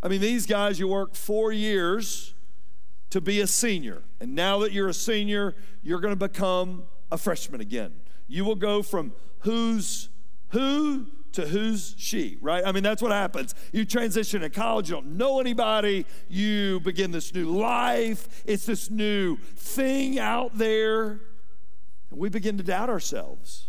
I 0.00 0.06
mean, 0.06 0.20
these 0.20 0.46
guys, 0.46 0.78
you 0.78 0.86
work 0.86 1.16
four 1.16 1.50
years 1.50 2.32
to 3.10 3.20
be 3.20 3.40
a 3.40 3.48
senior. 3.48 4.04
And 4.20 4.36
now 4.36 4.60
that 4.60 4.70
you're 4.70 4.88
a 4.88 4.94
senior, 4.94 5.56
you're 5.82 6.00
going 6.00 6.16
to 6.16 6.28
become 6.28 6.84
a 7.10 7.18
freshman 7.18 7.60
again. 7.60 7.92
You 8.28 8.44
will 8.44 8.54
go 8.54 8.82
from 8.82 9.14
who's 9.40 10.10
who 10.50 11.06
to 11.38 11.46
who's 11.46 11.94
she, 11.96 12.36
right? 12.40 12.64
I 12.66 12.72
mean, 12.72 12.82
that's 12.82 13.00
what 13.00 13.12
happens. 13.12 13.54
You 13.72 13.84
transition 13.84 14.40
to 14.40 14.50
college, 14.50 14.90
you 14.90 14.96
don't 14.96 15.16
know 15.16 15.38
anybody, 15.38 16.04
you 16.28 16.80
begin 16.80 17.12
this 17.12 17.32
new 17.32 17.46
life, 17.46 18.42
it's 18.44 18.66
this 18.66 18.90
new 18.90 19.36
thing 19.36 20.18
out 20.18 20.58
there, 20.58 21.20
and 22.10 22.18
we 22.18 22.28
begin 22.28 22.58
to 22.58 22.64
doubt 22.64 22.90
ourselves. 22.90 23.68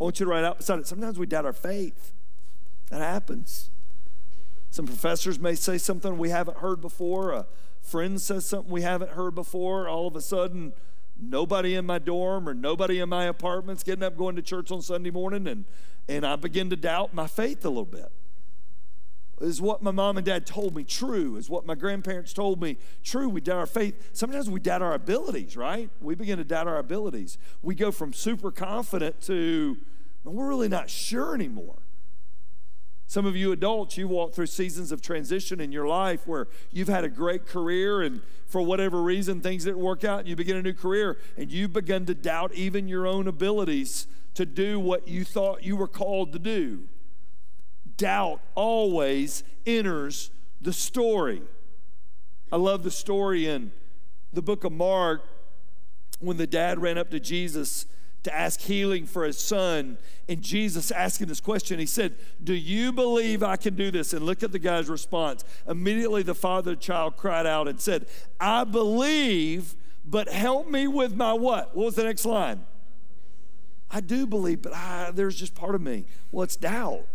I 0.00 0.04
want 0.04 0.18
you 0.18 0.24
to 0.24 0.30
write 0.30 0.44
out 0.44 0.58
beside 0.58 0.78
it. 0.78 0.86
Sometimes 0.86 1.18
we 1.18 1.26
doubt 1.26 1.44
our 1.44 1.52
faith. 1.52 2.14
That 2.88 3.02
happens. 3.02 3.68
Some 4.70 4.86
professors 4.86 5.38
may 5.38 5.56
say 5.56 5.76
something 5.76 6.16
we 6.16 6.30
haven't 6.30 6.58
heard 6.58 6.80
before. 6.80 7.32
A 7.32 7.46
friend 7.82 8.18
says 8.18 8.46
something 8.46 8.72
we 8.72 8.80
haven't 8.80 9.10
heard 9.10 9.34
before. 9.34 9.88
All 9.88 10.06
of 10.06 10.16
a 10.16 10.22
sudden, 10.22 10.72
nobody 11.18 11.74
in 11.74 11.86
my 11.86 11.98
dorm 11.98 12.48
or 12.48 12.54
nobody 12.54 13.00
in 13.00 13.08
my 13.08 13.24
apartment's 13.24 13.82
getting 13.82 14.02
up 14.02 14.16
going 14.16 14.36
to 14.36 14.42
church 14.42 14.70
on 14.70 14.82
Sunday 14.82 15.10
morning, 15.10 15.46
and 15.46 15.64
and 16.08 16.26
I 16.26 16.36
begin 16.36 16.70
to 16.70 16.76
doubt 16.76 17.12
my 17.12 17.26
faith 17.26 17.64
a 17.64 17.68
little 17.68 17.84
bit. 17.84 18.10
Is 19.40 19.60
what 19.60 19.82
my 19.82 19.92
mom 19.92 20.16
and 20.16 20.26
dad 20.26 20.46
told 20.46 20.74
me 20.74 20.82
true? 20.82 21.36
Is 21.36 21.48
what 21.48 21.64
my 21.64 21.74
grandparents 21.74 22.32
told 22.32 22.60
me 22.60 22.76
true? 23.04 23.28
We 23.28 23.40
doubt 23.40 23.58
our 23.58 23.66
faith. 23.66 24.10
Sometimes 24.12 24.50
we 24.50 24.58
doubt 24.58 24.82
our 24.82 24.94
abilities, 24.94 25.56
right? 25.56 25.90
We 26.00 26.16
begin 26.16 26.38
to 26.38 26.44
doubt 26.44 26.66
our 26.66 26.78
abilities. 26.78 27.38
We 27.62 27.76
go 27.76 27.92
from 27.92 28.12
super 28.12 28.50
confident 28.50 29.20
to, 29.22 29.76
we're 30.24 30.48
really 30.48 30.68
not 30.68 30.90
sure 30.90 31.34
anymore. 31.34 31.76
Some 33.08 33.24
of 33.24 33.34
you 33.34 33.52
adults, 33.52 33.96
you 33.96 34.06
walk 34.06 34.34
through 34.34 34.46
seasons 34.46 34.92
of 34.92 35.00
transition 35.00 35.62
in 35.62 35.72
your 35.72 35.88
life 35.88 36.26
where 36.26 36.46
you've 36.70 36.88
had 36.88 37.04
a 37.04 37.08
great 37.08 37.46
career 37.46 38.02
and 38.02 38.20
for 38.46 38.60
whatever 38.60 39.00
reason 39.02 39.40
things 39.40 39.64
didn't 39.64 39.78
work 39.78 40.04
out 40.04 40.20
and 40.20 40.28
you 40.28 40.36
begin 40.36 40.58
a 40.58 40.62
new 40.62 40.74
career 40.74 41.16
and 41.38 41.50
you 41.50 41.68
begin 41.68 42.04
to 42.04 42.14
doubt 42.14 42.52
even 42.52 42.86
your 42.86 43.06
own 43.06 43.26
abilities 43.26 44.06
to 44.34 44.44
do 44.44 44.78
what 44.78 45.08
you 45.08 45.24
thought 45.24 45.64
you 45.64 45.74
were 45.74 45.88
called 45.88 46.34
to 46.34 46.38
do. 46.38 46.80
Doubt 47.96 48.42
always 48.54 49.42
enters 49.66 50.30
the 50.60 50.74
story. 50.74 51.40
I 52.52 52.56
love 52.56 52.82
the 52.82 52.90
story 52.90 53.46
in 53.46 53.72
the 54.34 54.42
book 54.42 54.64
of 54.64 54.72
Mark 54.72 55.22
when 56.20 56.36
the 56.36 56.46
dad 56.46 56.78
ran 56.82 56.98
up 56.98 57.10
to 57.12 57.20
Jesus 57.20 57.86
to 58.28 58.34
ask 58.34 58.60
healing 58.60 59.06
for 59.06 59.24
his 59.24 59.38
son. 59.38 59.98
And 60.28 60.42
Jesus 60.42 60.90
asking 60.90 61.28
this 61.28 61.40
question, 61.40 61.78
he 61.78 61.86
said, 61.86 62.14
Do 62.42 62.54
you 62.54 62.92
believe 62.92 63.42
I 63.42 63.56
can 63.56 63.74
do 63.74 63.90
this? 63.90 64.12
And 64.12 64.24
look 64.24 64.42
at 64.42 64.52
the 64.52 64.58
guy's 64.58 64.88
response. 64.88 65.44
Immediately, 65.66 66.22
the 66.22 66.34
father 66.34 66.72
of 66.72 66.78
the 66.78 66.82
child 66.82 67.16
cried 67.16 67.46
out 67.46 67.68
and 67.68 67.80
said, 67.80 68.06
I 68.38 68.64
believe, 68.64 69.74
but 70.04 70.28
help 70.28 70.68
me 70.68 70.86
with 70.86 71.14
my 71.14 71.32
what? 71.32 71.74
What 71.74 71.86
was 71.86 71.94
the 71.94 72.04
next 72.04 72.24
line? 72.24 72.64
I 73.90 74.00
do 74.00 74.26
believe, 74.26 74.62
but 74.62 74.74
I, 74.74 75.10
there's 75.14 75.36
just 75.36 75.54
part 75.54 75.74
of 75.74 75.80
me. 75.80 76.04
Well, 76.30 76.44
it's 76.44 76.56
doubt. 76.56 77.06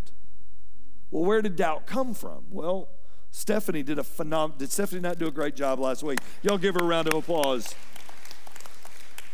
Well, 1.11 1.23
where 1.23 1.41
did 1.43 1.55
doubt 1.55 1.85
come 1.85 2.15
from? 2.15 2.45
Well, 2.49 2.89
Stephanie 3.29 3.83
did 3.83 3.99
a 3.99 4.03
phenomenal. 4.03 4.57
Did 4.57 4.71
Stephanie 4.71 5.01
not 5.01 5.19
do 5.19 5.27
a 5.27 5.31
great 5.31 5.55
job 5.55 5.79
last 5.79 6.01
week? 6.01 6.19
Y'all 6.41 6.57
give 6.57 6.73
her 6.75 6.81
a 6.81 6.85
round 6.85 7.07
of 7.07 7.13
applause. 7.13 7.75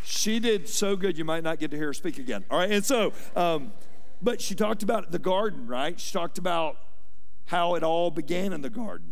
She 0.09 0.39
did 0.39 0.67
so 0.67 0.95
good, 0.95 1.19
you 1.19 1.23
might 1.23 1.43
not 1.43 1.59
get 1.59 1.69
to 1.69 1.77
hear 1.77 1.85
her 1.87 1.93
speak 1.93 2.17
again. 2.17 2.43
All 2.49 2.57
right, 2.57 2.71
and 2.71 2.83
so, 2.83 3.13
um, 3.35 3.71
but 4.19 4.41
she 4.41 4.55
talked 4.55 4.81
about 4.81 5.11
the 5.11 5.19
garden, 5.19 5.67
right? 5.67 5.99
She 5.99 6.11
talked 6.11 6.39
about 6.39 6.77
how 7.45 7.75
it 7.75 7.83
all 7.83 8.09
began 8.09 8.51
in 8.51 8.61
the 8.61 8.71
garden. 8.71 9.11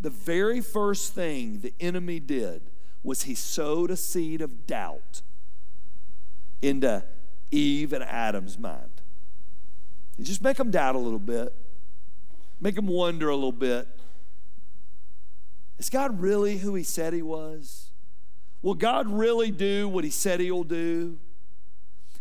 The 0.00 0.10
very 0.10 0.60
first 0.60 1.14
thing 1.14 1.60
the 1.60 1.72
enemy 1.78 2.18
did 2.18 2.70
was 3.04 3.22
he 3.22 3.36
sowed 3.36 3.92
a 3.92 3.96
seed 3.96 4.40
of 4.40 4.66
doubt 4.66 5.22
into 6.60 7.04
Eve 7.52 7.92
and 7.92 8.02
Adam's 8.02 8.58
mind. 8.58 9.00
You 10.18 10.24
just 10.24 10.42
make 10.42 10.56
them 10.56 10.72
doubt 10.72 10.96
a 10.96 10.98
little 10.98 11.20
bit, 11.20 11.54
make 12.60 12.74
them 12.74 12.88
wonder 12.88 13.28
a 13.28 13.36
little 13.36 13.52
bit. 13.52 13.86
Is 15.78 15.88
God 15.88 16.20
really 16.20 16.58
who 16.58 16.74
He 16.74 16.82
said 16.82 17.12
He 17.12 17.22
was? 17.22 17.92
Will 18.64 18.74
God 18.74 19.10
really 19.10 19.50
do 19.50 19.86
what 19.90 20.04
He 20.04 20.10
said 20.10 20.40
He'll 20.40 20.64
do? 20.64 21.18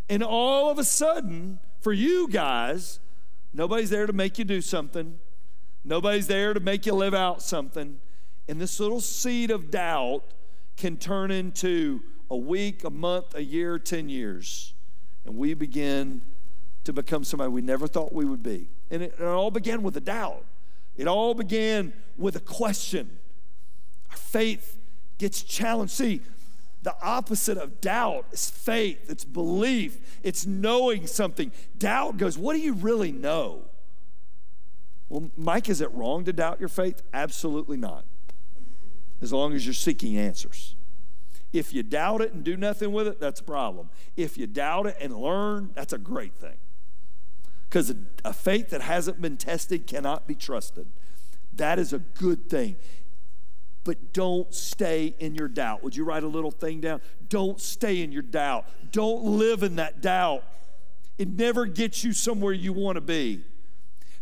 And 0.09 0.21
all 0.21 0.69
of 0.69 0.77
a 0.77 0.83
sudden, 0.83 1.59
for 1.79 1.93
you 1.93 2.27
guys, 2.27 2.99
nobody's 3.53 3.89
there 3.89 4.05
to 4.05 4.11
make 4.11 4.37
you 4.37 4.43
do 4.43 4.59
something, 4.59 5.17
nobody's 5.85 6.27
there 6.27 6.53
to 6.53 6.59
make 6.59 6.85
you 6.85 6.93
live 6.95 7.13
out 7.13 7.41
something. 7.41 7.97
And 8.49 8.59
this 8.59 8.77
little 8.81 8.99
seed 8.99 9.51
of 9.51 9.71
doubt 9.71 10.33
can 10.75 10.97
turn 10.97 11.31
into 11.31 12.01
a 12.29 12.35
week, 12.35 12.83
a 12.83 12.89
month, 12.89 13.35
a 13.35 13.43
year, 13.43 13.79
10 13.79 14.09
years. 14.09 14.73
And 15.25 15.37
we 15.37 15.53
begin 15.53 16.23
to 16.83 16.91
become 16.91 17.23
somebody 17.23 17.51
we 17.51 17.61
never 17.61 17.87
thought 17.87 18.11
we 18.11 18.25
would 18.25 18.43
be. 18.43 18.67
And 18.91 19.01
it, 19.01 19.15
it 19.17 19.23
all 19.23 19.49
began 19.49 19.81
with 19.81 19.95
a 19.95 20.01
doubt, 20.01 20.43
it 20.97 21.07
all 21.07 21.35
began 21.35 21.93
with 22.17 22.35
a 22.35 22.41
question. 22.41 23.17
Our 24.11 24.17
faith 24.17 24.77
gets 25.17 25.43
challenged. 25.43 25.93
See, 25.93 26.21
the 26.83 26.95
opposite 27.01 27.57
of 27.57 27.79
doubt 27.79 28.25
is 28.31 28.49
faith, 28.49 29.09
it's 29.09 29.23
belief, 29.23 30.19
it's 30.21 30.45
knowing 30.45 31.07
something. 31.07 31.51
Doubt 31.77 32.17
goes, 32.17 32.37
What 32.37 32.53
do 32.53 32.59
you 32.59 32.73
really 32.73 33.11
know? 33.11 33.61
Well, 35.09 35.31
Mike, 35.37 35.69
is 35.69 35.79
it 35.79 35.91
wrong 35.91 36.25
to 36.25 36.33
doubt 36.33 36.59
your 36.59 36.69
faith? 36.69 37.01
Absolutely 37.13 37.77
not. 37.77 38.03
As 39.21 39.31
long 39.31 39.53
as 39.53 39.65
you're 39.65 39.73
seeking 39.73 40.17
answers. 40.17 40.75
If 41.53 41.71
you 41.71 41.83
doubt 41.83 42.21
it 42.21 42.33
and 42.33 42.43
do 42.43 42.57
nothing 42.57 42.91
with 42.91 43.07
it, 43.07 43.19
that's 43.19 43.39
a 43.39 43.43
problem. 43.43 43.89
If 44.17 44.37
you 44.37 44.47
doubt 44.47 44.87
it 44.87 44.97
and 44.99 45.15
learn, 45.15 45.69
that's 45.75 45.93
a 45.93 45.99
great 45.99 46.33
thing. 46.33 46.57
Because 47.69 47.93
a, 48.25 48.33
faith 48.33 48.71
that 48.71 48.81
hasn't 48.81 49.21
been 49.21 49.37
tested 49.37 49.85
cannot 49.85 50.27
be 50.27 50.35
trusted. 50.35 50.87
That 51.55 51.77
is 51.77 51.93
a 51.93 51.99
good 51.99 52.49
thing. 52.49 52.75
But 53.83 54.13
don't 54.13 54.53
stay 54.53 55.15
in 55.19 55.35
your 55.35 55.47
doubt. 55.47 55.83
Would 55.83 55.95
you 55.95 56.05
write 56.05 56.23
a 56.23 56.27
little 56.27 56.51
thing 56.51 56.79
down? 56.79 57.01
Don't 57.27 57.59
stay 57.59 58.01
in 58.01 58.11
your 58.11 58.21
doubt. 58.21 58.65
Don't 58.91 59.23
live 59.23 59.63
in 59.63 59.75
that 59.75 60.01
doubt. 60.01 60.43
It 61.17 61.27
never 61.27 61.65
gets 61.65 62.03
you 62.03 62.13
somewhere 62.13 62.53
you 62.53 62.73
want 62.73 62.95
to 62.95 63.01
be 63.01 63.43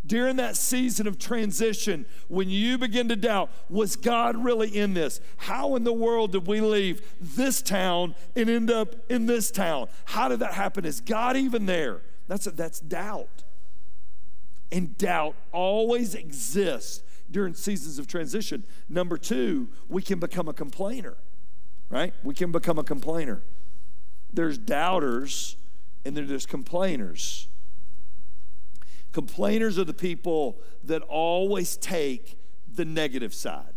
during 0.06 0.38
that 0.38 0.58
season 0.58 1.08
of 1.08 1.20
transition, 1.20 2.06
when 2.28 2.50
you 2.50 2.78
begin 2.78 3.10
to 3.10 3.16
doubt, 3.16 3.52
was 3.70 3.96
God 3.96 4.44
really 4.44 4.76
in 4.76 4.94
this? 4.94 5.20
How 5.38 5.76
in 5.76 5.84
the 5.84 5.94
world 5.94 6.32
did 6.32 6.48
we 6.48 6.60
leave 6.60 7.02
this 7.20 7.62
town 7.62 8.16
and 8.36 8.50
end 8.50 8.72
up 8.72 8.96
in 9.10 9.28
this 9.28 9.52
town? 9.52 9.88
How 10.06 10.28
did 10.28 10.40
that 10.40 10.54
happen? 10.54 10.86
Is 10.86 11.02
God 11.02 11.38
even 11.38 11.66
there? 11.66 12.02
That's, 12.28 12.48
a, 12.48 12.52
that's 12.52 12.80
doubt. 12.80 13.44
And 14.72 14.98
doubt 14.98 15.36
always 15.52 16.16
exists 16.16 17.04
during 17.32 17.54
seasons 17.54 17.98
of 17.98 18.08
transition. 18.08 18.64
Number 18.90 19.18
two, 19.18 19.70
we 19.88 20.02
can 20.02 20.20
become 20.20 20.48
a 20.48 20.54
complainer, 20.54 21.18
right? 21.90 22.14
We 22.24 22.34
can 22.34 22.52
become 22.52 22.78
a 22.78 22.84
complainer. 22.84 23.42
There's 24.34 24.58
doubters 24.58 25.56
and 26.06 26.16
then 26.16 26.28
there's 26.28 26.46
complainers. 26.46 27.48
Complainers 29.12 29.78
are 29.78 29.84
the 29.84 29.94
people 29.94 30.60
that 30.84 31.02
always 31.04 31.78
take 31.78 32.38
the 32.74 32.86
negative 32.86 33.34
side. 33.34 33.74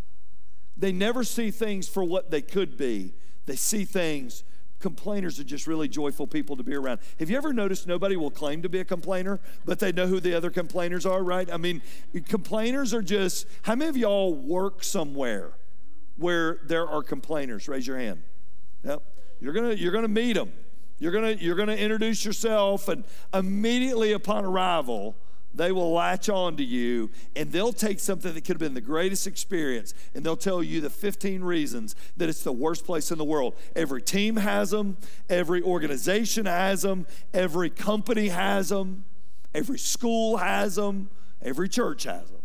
They 0.76 0.92
never 0.92 1.24
see 1.24 1.50
things 1.50 1.88
for 1.88 2.04
what 2.04 2.30
they 2.30 2.42
could 2.42 2.76
be, 2.76 3.14
they 3.46 3.56
see 3.56 3.84
things 3.84 4.44
complainers 4.84 5.40
are 5.40 5.44
just 5.44 5.66
really 5.66 5.88
joyful 5.88 6.26
people 6.26 6.58
to 6.58 6.62
be 6.62 6.74
around. 6.74 7.00
Have 7.18 7.30
you 7.30 7.38
ever 7.38 7.54
noticed 7.54 7.86
nobody 7.86 8.16
will 8.16 8.30
claim 8.30 8.60
to 8.60 8.68
be 8.68 8.80
a 8.80 8.84
complainer, 8.84 9.40
but 9.64 9.78
they 9.78 9.92
know 9.92 10.06
who 10.06 10.20
the 10.20 10.34
other 10.34 10.50
complainers 10.50 11.06
are, 11.06 11.22
right? 11.22 11.50
I 11.50 11.56
mean, 11.56 11.80
complainers 12.28 12.92
are 12.92 13.00
just, 13.00 13.46
how 13.62 13.76
many 13.76 13.88
of 13.88 13.96
y'all 13.96 14.34
work 14.34 14.84
somewhere 14.84 15.52
where 16.18 16.58
there 16.66 16.86
are 16.86 17.02
complainers? 17.02 17.66
Raise 17.66 17.86
your 17.86 17.96
hand. 17.96 18.24
Yep. 18.84 19.02
You're 19.40 19.54
gonna, 19.54 19.72
you're 19.72 19.90
gonna 19.90 20.06
meet 20.06 20.34
them. 20.34 20.52
You're 20.98 21.12
gonna, 21.12 21.30
you're 21.30 21.56
gonna 21.56 21.76
introduce 21.76 22.22
yourself, 22.22 22.86
and 22.88 23.04
immediately 23.32 24.12
upon 24.12 24.44
arrival, 24.44 25.16
they 25.54 25.72
will 25.72 25.92
latch 25.92 26.28
on 26.28 26.56
to 26.56 26.64
you 26.64 27.10
and 27.36 27.50
they'll 27.52 27.72
take 27.72 28.00
something 28.00 28.34
that 28.34 28.44
could 28.44 28.54
have 28.54 28.58
been 28.58 28.74
the 28.74 28.80
greatest 28.80 29.26
experience 29.26 29.94
and 30.14 30.24
they'll 30.24 30.36
tell 30.36 30.62
you 30.62 30.80
the 30.80 30.90
15 30.90 31.42
reasons 31.42 31.94
that 32.16 32.28
it's 32.28 32.42
the 32.42 32.52
worst 32.52 32.84
place 32.84 33.10
in 33.10 33.18
the 33.18 33.24
world. 33.24 33.54
Every 33.74 34.02
team 34.02 34.36
has 34.36 34.70
them, 34.70 34.96
every 35.28 35.62
organization 35.62 36.46
has 36.46 36.82
them, 36.82 37.06
every 37.32 37.70
company 37.70 38.28
has 38.28 38.68
them, 38.68 39.04
every 39.54 39.78
school 39.78 40.38
has 40.38 40.76
them, 40.76 41.10
every 41.42 41.68
church 41.68 42.04
has 42.04 42.28
them. 42.30 42.43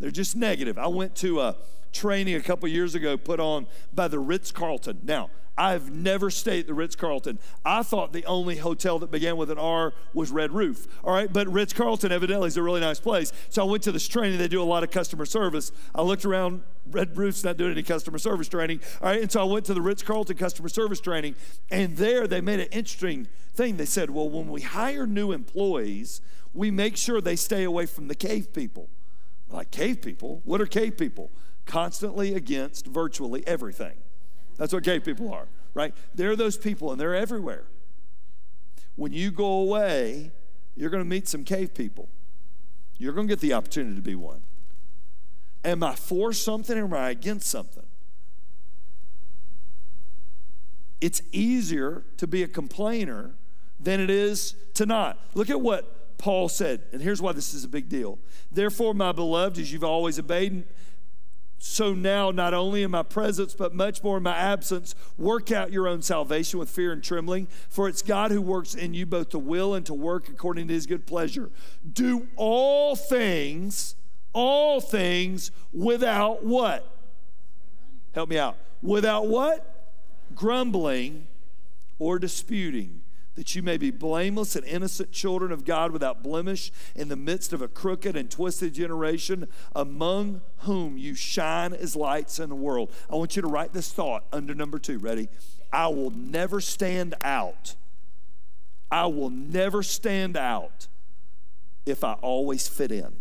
They're 0.00 0.10
just 0.10 0.36
negative. 0.36 0.78
I 0.78 0.86
went 0.86 1.14
to 1.16 1.40
a 1.40 1.56
training 1.92 2.34
a 2.34 2.40
couple 2.40 2.68
years 2.68 2.94
ago 2.94 3.16
put 3.16 3.40
on 3.40 3.66
by 3.94 4.08
the 4.08 4.18
Ritz 4.18 4.52
Carlton. 4.52 5.00
Now, 5.02 5.30
I've 5.56 5.90
never 5.90 6.30
stayed 6.30 6.60
at 6.60 6.66
the 6.68 6.74
Ritz 6.74 6.94
Carlton. 6.94 7.40
I 7.64 7.82
thought 7.82 8.12
the 8.12 8.24
only 8.26 8.58
hotel 8.58 9.00
that 9.00 9.10
began 9.10 9.36
with 9.36 9.50
an 9.50 9.58
R 9.58 9.92
was 10.14 10.30
Red 10.30 10.52
Roof. 10.52 10.86
All 11.02 11.12
right, 11.12 11.30
but 11.32 11.48
Ritz 11.48 11.72
Carlton 11.72 12.12
evidently 12.12 12.46
is 12.46 12.56
a 12.56 12.62
really 12.62 12.80
nice 12.80 13.00
place. 13.00 13.32
So 13.48 13.62
I 13.62 13.68
went 13.68 13.82
to 13.82 13.92
this 13.92 14.06
training. 14.06 14.38
They 14.38 14.46
do 14.46 14.62
a 14.62 14.64
lot 14.64 14.84
of 14.84 14.92
customer 14.92 15.26
service. 15.26 15.72
I 15.92 16.02
looked 16.02 16.24
around. 16.24 16.62
Red 16.88 17.16
Roof's 17.16 17.42
not 17.42 17.56
doing 17.56 17.72
any 17.72 17.82
customer 17.82 18.18
service 18.18 18.48
training. 18.48 18.80
All 19.02 19.08
right, 19.08 19.20
and 19.20 19.32
so 19.32 19.40
I 19.40 19.44
went 19.44 19.64
to 19.66 19.74
the 19.74 19.82
Ritz 19.82 20.04
Carlton 20.04 20.36
customer 20.36 20.68
service 20.68 21.00
training, 21.00 21.34
and 21.72 21.96
there 21.96 22.28
they 22.28 22.40
made 22.40 22.60
an 22.60 22.68
interesting 22.70 23.26
thing. 23.52 23.78
They 23.78 23.84
said, 23.84 24.10
well, 24.10 24.30
when 24.30 24.48
we 24.48 24.60
hire 24.60 25.08
new 25.08 25.32
employees, 25.32 26.20
we 26.54 26.70
make 26.70 26.96
sure 26.96 27.20
they 27.20 27.36
stay 27.36 27.64
away 27.64 27.86
from 27.86 28.06
the 28.06 28.14
cave 28.14 28.52
people. 28.52 28.88
Like 29.50 29.70
cave 29.70 30.02
people? 30.02 30.42
What 30.44 30.60
are 30.60 30.66
cave 30.66 30.96
people? 30.96 31.30
Constantly 31.66 32.34
against 32.34 32.86
virtually 32.86 33.46
everything. 33.46 33.96
That's 34.56 34.72
what 34.72 34.84
cave 34.84 35.04
people 35.04 35.32
are, 35.32 35.46
right? 35.74 35.94
They're 36.14 36.36
those 36.36 36.56
people 36.56 36.90
and 36.90 37.00
they're 37.00 37.14
everywhere. 37.14 37.64
When 38.96 39.12
you 39.12 39.30
go 39.30 39.46
away, 39.46 40.32
you're 40.74 40.90
going 40.90 41.02
to 41.02 41.08
meet 41.08 41.28
some 41.28 41.44
cave 41.44 41.74
people. 41.74 42.08
You're 42.98 43.12
going 43.12 43.28
to 43.28 43.32
get 43.32 43.40
the 43.40 43.52
opportunity 43.52 43.94
to 43.94 44.02
be 44.02 44.16
one. 44.16 44.42
Am 45.64 45.82
I 45.82 45.94
for 45.94 46.32
something 46.32 46.76
or 46.76 46.84
am 46.84 46.94
I 46.94 47.10
against 47.10 47.48
something? 47.48 47.86
It's 51.00 51.22
easier 51.30 52.04
to 52.16 52.26
be 52.26 52.42
a 52.42 52.48
complainer 52.48 53.34
than 53.78 54.00
it 54.00 54.10
is 54.10 54.54
to 54.74 54.86
not. 54.86 55.18
Look 55.34 55.50
at 55.50 55.60
what 55.60 55.97
Paul 56.18 56.48
said, 56.48 56.82
and 56.92 57.00
here's 57.00 57.22
why 57.22 57.32
this 57.32 57.54
is 57.54 57.64
a 57.64 57.68
big 57.68 57.88
deal. 57.88 58.18
Therefore, 58.50 58.92
my 58.92 59.12
beloved, 59.12 59.58
as 59.58 59.72
you've 59.72 59.84
always 59.84 60.18
obeyed, 60.18 60.64
so 61.60 61.92
now, 61.92 62.30
not 62.30 62.54
only 62.54 62.84
in 62.84 62.90
my 62.90 63.02
presence, 63.02 63.54
but 63.54 63.74
much 63.74 64.02
more 64.04 64.18
in 64.18 64.22
my 64.22 64.36
absence, 64.36 64.94
work 65.16 65.50
out 65.50 65.72
your 65.72 65.88
own 65.88 66.02
salvation 66.02 66.58
with 66.58 66.68
fear 66.68 66.92
and 66.92 67.02
trembling, 67.02 67.48
for 67.68 67.88
it's 67.88 68.00
God 68.00 68.30
who 68.30 68.40
works 68.40 68.74
in 68.74 68.94
you 68.94 69.06
both 69.06 69.30
to 69.30 69.38
will 69.38 69.74
and 69.74 69.84
to 69.86 69.94
work 69.94 70.28
according 70.28 70.68
to 70.68 70.74
his 70.74 70.86
good 70.86 71.04
pleasure. 71.04 71.50
Do 71.92 72.28
all 72.36 72.94
things, 72.94 73.96
all 74.32 74.80
things 74.80 75.50
without 75.72 76.44
what? 76.44 76.88
Help 78.14 78.30
me 78.30 78.38
out. 78.38 78.56
Without 78.80 79.26
what? 79.26 79.90
Grumbling 80.34 81.26
or 81.98 82.20
disputing 82.20 83.02
that 83.38 83.54
you 83.54 83.62
may 83.62 83.76
be 83.76 83.92
blameless 83.92 84.56
and 84.56 84.66
innocent 84.66 85.12
children 85.12 85.52
of 85.52 85.64
God 85.64 85.92
without 85.92 86.24
blemish 86.24 86.72
in 86.96 87.06
the 87.06 87.14
midst 87.14 87.52
of 87.52 87.62
a 87.62 87.68
crooked 87.68 88.16
and 88.16 88.28
twisted 88.28 88.74
generation, 88.74 89.46
among 89.76 90.40
whom 90.62 90.98
you 90.98 91.14
shine 91.14 91.72
as 91.72 91.94
lights 91.94 92.40
in 92.40 92.48
the 92.48 92.56
world. 92.56 92.90
I 93.08 93.14
want 93.14 93.36
you 93.36 93.42
to 93.42 93.46
write 93.46 93.72
this 93.72 93.92
thought 93.92 94.24
under 94.32 94.56
number 94.56 94.80
two. 94.80 94.98
Ready? 94.98 95.28
I 95.72 95.86
will 95.86 96.10
never 96.10 96.60
stand 96.60 97.14
out. 97.22 97.76
I 98.90 99.06
will 99.06 99.30
never 99.30 99.84
stand 99.84 100.36
out 100.36 100.88
if 101.86 102.02
I 102.02 102.14
always 102.14 102.66
fit 102.66 102.90
in. 102.90 103.14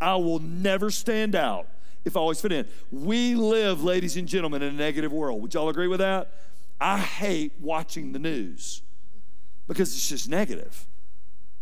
I 0.00 0.14
will 0.14 0.38
never 0.38 0.88
stand 0.92 1.34
out 1.34 1.66
if 2.04 2.16
I 2.16 2.20
always 2.20 2.40
fit 2.40 2.52
in. 2.52 2.68
We 2.92 3.34
live, 3.34 3.82
ladies 3.82 4.16
and 4.16 4.28
gentlemen, 4.28 4.62
in 4.62 4.72
a 4.72 4.78
negative 4.78 5.12
world. 5.12 5.42
Would 5.42 5.54
y'all 5.54 5.68
agree 5.68 5.88
with 5.88 5.98
that? 5.98 6.32
I 6.80 6.98
hate 6.98 7.54
watching 7.58 8.12
the 8.12 8.20
news 8.20 8.82
because 9.70 9.94
it's 9.94 10.08
just 10.08 10.28
negative. 10.28 10.84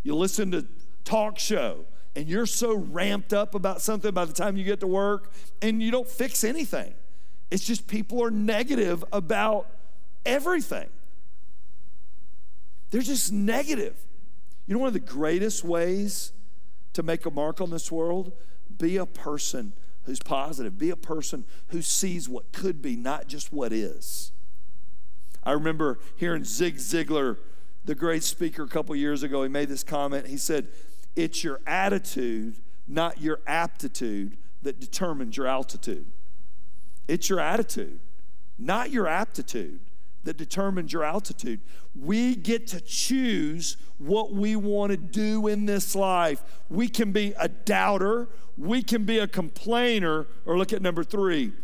You 0.02 0.16
listen 0.16 0.50
to 0.52 0.66
talk 1.04 1.38
show 1.38 1.84
and 2.16 2.26
you're 2.26 2.46
so 2.46 2.74
ramped 2.74 3.34
up 3.34 3.54
about 3.54 3.82
something 3.82 4.14
by 4.14 4.24
the 4.24 4.32
time 4.32 4.56
you 4.56 4.64
get 4.64 4.80
to 4.80 4.86
work 4.86 5.30
and 5.60 5.82
you 5.82 5.90
don't 5.90 6.08
fix 6.08 6.42
anything. 6.42 6.94
It's 7.50 7.62
just 7.62 7.86
people 7.86 8.24
are 8.24 8.30
negative 8.30 9.04
about 9.12 9.68
everything. 10.24 10.88
They're 12.88 13.02
just 13.02 13.30
negative. 13.30 14.02
You 14.66 14.72
know, 14.72 14.80
one 14.80 14.86
of 14.86 14.94
the 14.94 15.00
greatest 15.00 15.62
ways 15.62 16.32
to 16.94 17.02
make 17.02 17.26
a 17.26 17.30
mark 17.30 17.60
on 17.60 17.68
this 17.68 17.92
world? 17.92 18.32
Be 18.78 18.96
a 18.96 19.04
person 19.04 19.74
who's 20.04 20.18
positive, 20.18 20.78
be 20.78 20.88
a 20.88 20.96
person 20.96 21.44
who 21.68 21.82
sees 21.82 22.26
what 22.26 22.52
could 22.52 22.80
be, 22.80 22.96
not 22.96 23.26
just 23.26 23.52
what 23.52 23.70
is. 23.70 24.32
I 25.44 25.52
remember 25.52 25.98
hearing 26.16 26.44
Zig 26.44 26.76
Ziglar 26.76 27.36
the 27.88 27.94
great 27.94 28.22
speaker 28.22 28.64
a 28.64 28.68
couple 28.68 28.94
years 28.94 29.22
ago, 29.22 29.42
he 29.42 29.48
made 29.48 29.70
this 29.70 29.82
comment. 29.82 30.26
He 30.26 30.36
said, 30.36 30.68
It's 31.16 31.42
your 31.42 31.58
attitude, 31.66 32.58
not 32.86 33.22
your 33.22 33.40
aptitude, 33.46 34.36
that 34.60 34.78
determines 34.78 35.38
your 35.38 35.46
altitude. 35.46 36.04
It's 37.08 37.30
your 37.30 37.40
attitude, 37.40 37.98
not 38.58 38.90
your 38.90 39.06
aptitude, 39.06 39.80
that 40.24 40.36
determines 40.36 40.92
your 40.92 41.02
altitude. 41.02 41.60
We 41.98 42.36
get 42.36 42.66
to 42.68 42.80
choose 42.82 43.78
what 43.96 44.34
we 44.34 44.54
want 44.54 44.90
to 44.90 44.98
do 44.98 45.46
in 45.46 45.64
this 45.64 45.94
life. 45.94 46.42
We 46.68 46.88
can 46.88 47.10
be 47.10 47.32
a 47.38 47.48
doubter, 47.48 48.28
we 48.58 48.82
can 48.82 49.04
be 49.04 49.18
a 49.18 49.26
complainer, 49.26 50.26
or 50.44 50.58
look 50.58 50.74
at 50.74 50.82
number 50.82 51.04
three, 51.04 51.54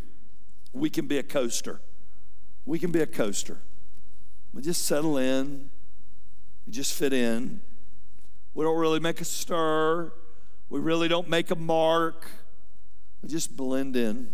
we 0.72 0.88
can 0.88 1.06
be 1.06 1.18
a 1.18 1.22
coaster. 1.22 1.82
We 2.64 2.78
can 2.78 2.92
be 2.92 3.02
a 3.02 3.06
coaster. 3.06 3.58
We 4.54 4.62
just 4.62 4.86
settle 4.86 5.18
in, 5.18 5.68
we 6.66 6.72
just 6.72 6.94
fit 6.94 7.12
in. 7.12 7.60
We 8.54 8.64
don't 8.64 8.78
really 8.78 9.00
make 9.00 9.20
a 9.20 9.24
stir. 9.24 10.12
We 10.68 10.80
really 10.80 11.08
don't 11.08 11.28
make 11.28 11.50
a 11.50 11.56
mark. 11.56 12.26
We 13.22 13.28
just 13.28 13.56
blend 13.56 13.96
in. 13.96 14.30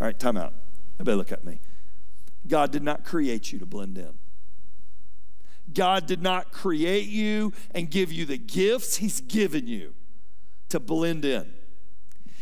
All 0.00 0.06
right, 0.06 0.18
time 0.18 0.36
out. 0.36 0.54
Everybody 0.96 1.16
look 1.16 1.32
at 1.32 1.44
me. 1.44 1.60
God 2.46 2.70
did 2.70 2.82
not 2.82 3.04
create 3.04 3.52
you 3.52 3.58
to 3.58 3.66
blend 3.66 3.98
in. 3.98 4.14
God 5.72 6.06
did 6.06 6.22
not 6.22 6.52
create 6.52 7.06
you 7.06 7.52
and 7.74 7.90
give 7.90 8.12
you 8.12 8.24
the 8.24 8.38
gifts 8.38 8.96
He's 8.96 9.20
given 9.20 9.66
you 9.66 9.94
to 10.68 10.80
blend 10.80 11.24
in. 11.24 11.52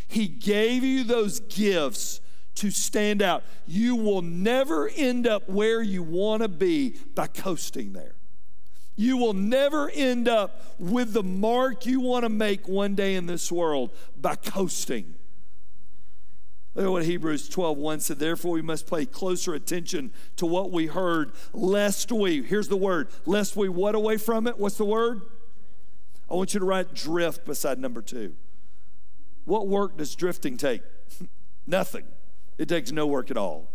He 0.06 0.26
gave 0.26 0.82
you 0.82 1.04
those 1.04 1.40
gifts 1.40 2.20
to 2.58 2.70
stand 2.70 3.22
out. 3.22 3.42
You 3.66 3.96
will 3.96 4.22
never 4.22 4.88
end 4.88 5.26
up 5.26 5.48
where 5.48 5.82
you 5.82 6.02
want 6.02 6.42
to 6.42 6.48
be 6.48 6.96
by 7.14 7.26
coasting 7.26 7.92
there. 7.92 8.14
You 8.96 9.16
will 9.16 9.32
never 9.32 9.88
end 9.90 10.28
up 10.28 10.60
with 10.78 11.12
the 11.12 11.22
mark 11.22 11.86
you 11.86 12.00
want 12.00 12.24
to 12.24 12.28
make 12.28 12.66
one 12.66 12.96
day 12.96 13.14
in 13.14 13.26
this 13.26 13.50
world 13.52 13.94
by 14.20 14.34
coasting. 14.34 15.14
Look 16.74 16.86
at 16.86 16.90
what 16.90 17.04
Hebrews 17.04 17.48
12 17.48 17.78
1 17.78 18.00
said. 18.00 18.18
Therefore, 18.18 18.52
we 18.52 18.62
must 18.62 18.90
pay 18.90 19.06
closer 19.06 19.54
attention 19.54 20.12
to 20.36 20.46
what 20.46 20.70
we 20.70 20.86
heard, 20.86 21.32
lest 21.52 22.10
we, 22.10 22.42
here's 22.42 22.68
the 22.68 22.76
word, 22.76 23.08
lest 23.24 23.56
we 23.56 23.68
what 23.68 23.94
away 23.94 24.16
from 24.16 24.46
it? 24.46 24.58
What's 24.58 24.76
the 24.76 24.84
word? 24.84 25.22
I 26.30 26.34
want 26.34 26.54
you 26.54 26.60
to 26.60 26.66
write 26.66 26.94
drift 26.94 27.44
beside 27.44 27.78
number 27.78 28.02
two. 28.02 28.34
What 29.44 29.66
work 29.66 29.96
does 29.96 30.14
drifting 30.14 30.56
take? 30.56 30.82
Nothing. 31.66 32.04
It 32.58 32.68
takes 32.68 32.92
no 32.92 33.06
work 33.06 33.30
at 33.30 33.36
all. 33.36 33.70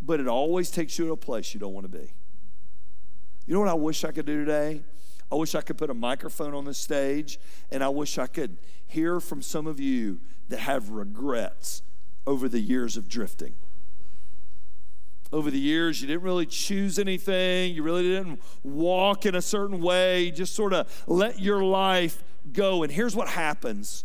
But 0.00 0.18
it 0.18 0.26
always 0.26 0.70
takes 0.70 0.98
you 0.98 1.06
to 1.06 1.12
a 1.12 1.16
place 1.16 1.54
you 1.54 1.60
don't 1.60 1.72
want 1.72 1.90
to 1.90 1.98
be. 1.98 2.12
You 3.46 3.54
know 3.54 3.60
what 3.60 3.68
I 3.68 3.74
wish 3.74 4.04
I 4.04 4.10
could 4.10 4.26
do 4.26 4.44
today? 4.44 4.82
I 5.30 5.34
wish 5.36 5.54
I 5.54 5.62
could 5.62 5.78
put 5.78 5.88
a 5.88 5.94
microphone 5.94 6.54
on 6.54 6.64
the 6.64 6.74
stage 6.74 7.38
and 7.70 7.82
I 7.82 7.88
wish 7.88 8.18
I 8.18 8.26
could 8.26 8.58
hear 8.86 9.18
from 9.18 9.40
some 9.40 9.66
of 9.66 9.80
you 9.80 10.20
that 10.48 10.58
have 10.58 10.90
regrets 10.90 11.82
over 12.26 12.48
the 12.48 12.60
years 12.60 12.96
of 12.96 13.08
drifting. 13.08 13.54
Over 15.32 15.50
the 15.50 15.58
years, 15.58 16.02
you 16.02 16.08
didn't 16.08 16.22
really 16.22 16.44
choose 16.44 16.98
anything, 16.98 17.74
you 17.74 17.82
really 17.82 18.02
didn't 18.02 18.42
walk 18.62 19.24
in 19.24 19.34
a 19.34 19.40
certain 19.40 19.80
way, 19.80 20.24
you 20.24 20.30
just 20.30 20.54
sort 20.54 20.74
of 20.74 21.04
let 21.06 21.40
your 21.40 21.64
life 21.64 22.22
go. 22.52 22.82
And 22.82 22.92
here's 22.92 23.16
what 23.16 23.28
happens 23.28 24.04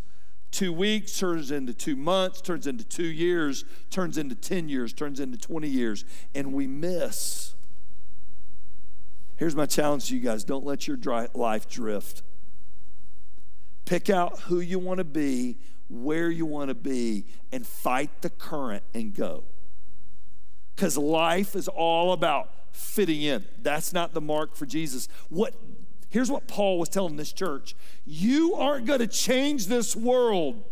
Two 0.52 0.72
weeks 0.72 1.18
turns 1.20 1.52
into 1.52 1.74
two 1.74 1.96
months, 1.96 2.42
turns 2.42 2.68
into 2.68 2.84
two 2.84 3.06
years, 3.06 3.66
turns 3.90 4.18
into 4.18 4.34
10 4.36 4.70
years, 4.70 4.94
turns 4.94 5.20
into 5.20 5.38
20 5.38 5.68
years, 5.68 6.06
and 6.34 6.54
we 6.54 6.68
miss. 6.68 7.54
Here's 9.36 9.56
my 9.56 9.66
challenge 9.66 10.08
to 10.08 10.16
you 10.16 10.22
guys 10.22 10.44
don't 10.44 10.66
let 10.66 10.88
your 10.88 10.98
life 11.34 11.70
drift. 11.70 12.24
Pick 13.86 14.10
out 14.10 14.40
who 14.42 14.60
you 14.60 14.80
want 14.80 14.98
to 14.98 15.04
be, 15.04 15.58
where 15.90 16.30
you 16.30 16.46
want 16.46 16.70
to 16.70 16.76
be, 16.76 17.26
and 17.52 17.66
fight 17.66 18.10
the 18.22 18.30
current 18.30 18.84
and 18.94 19.14
go. 19.14 19.44
Because 20.76 20.98
life 20.98 21.56
is 21.56 21.68
all 21.68 22.14
about 22.14 22.50
fitting 22.72 23.22
in. 23.22 23.46
That's 23.62 23.94
not 23.94 24.14
the 24.14 24.22
mark 24.22 24.56
for 24.56 24.66
Jesus. 24.66 25.08
What 25.30 25.54
Here's 26.18 26.32
what 26.32 26.48
Paul 26.48 26.80
was 26.80 26.90
telling 26.90 27.16
this 27.16 27.32
church 27.32 27.76
You 28.04 28.56
aren't 28.56 28.88
going 28.88 29.02
to 29.02 29.08
change 29.08 29.68
this 29.68 29.96
world 29.96 30.64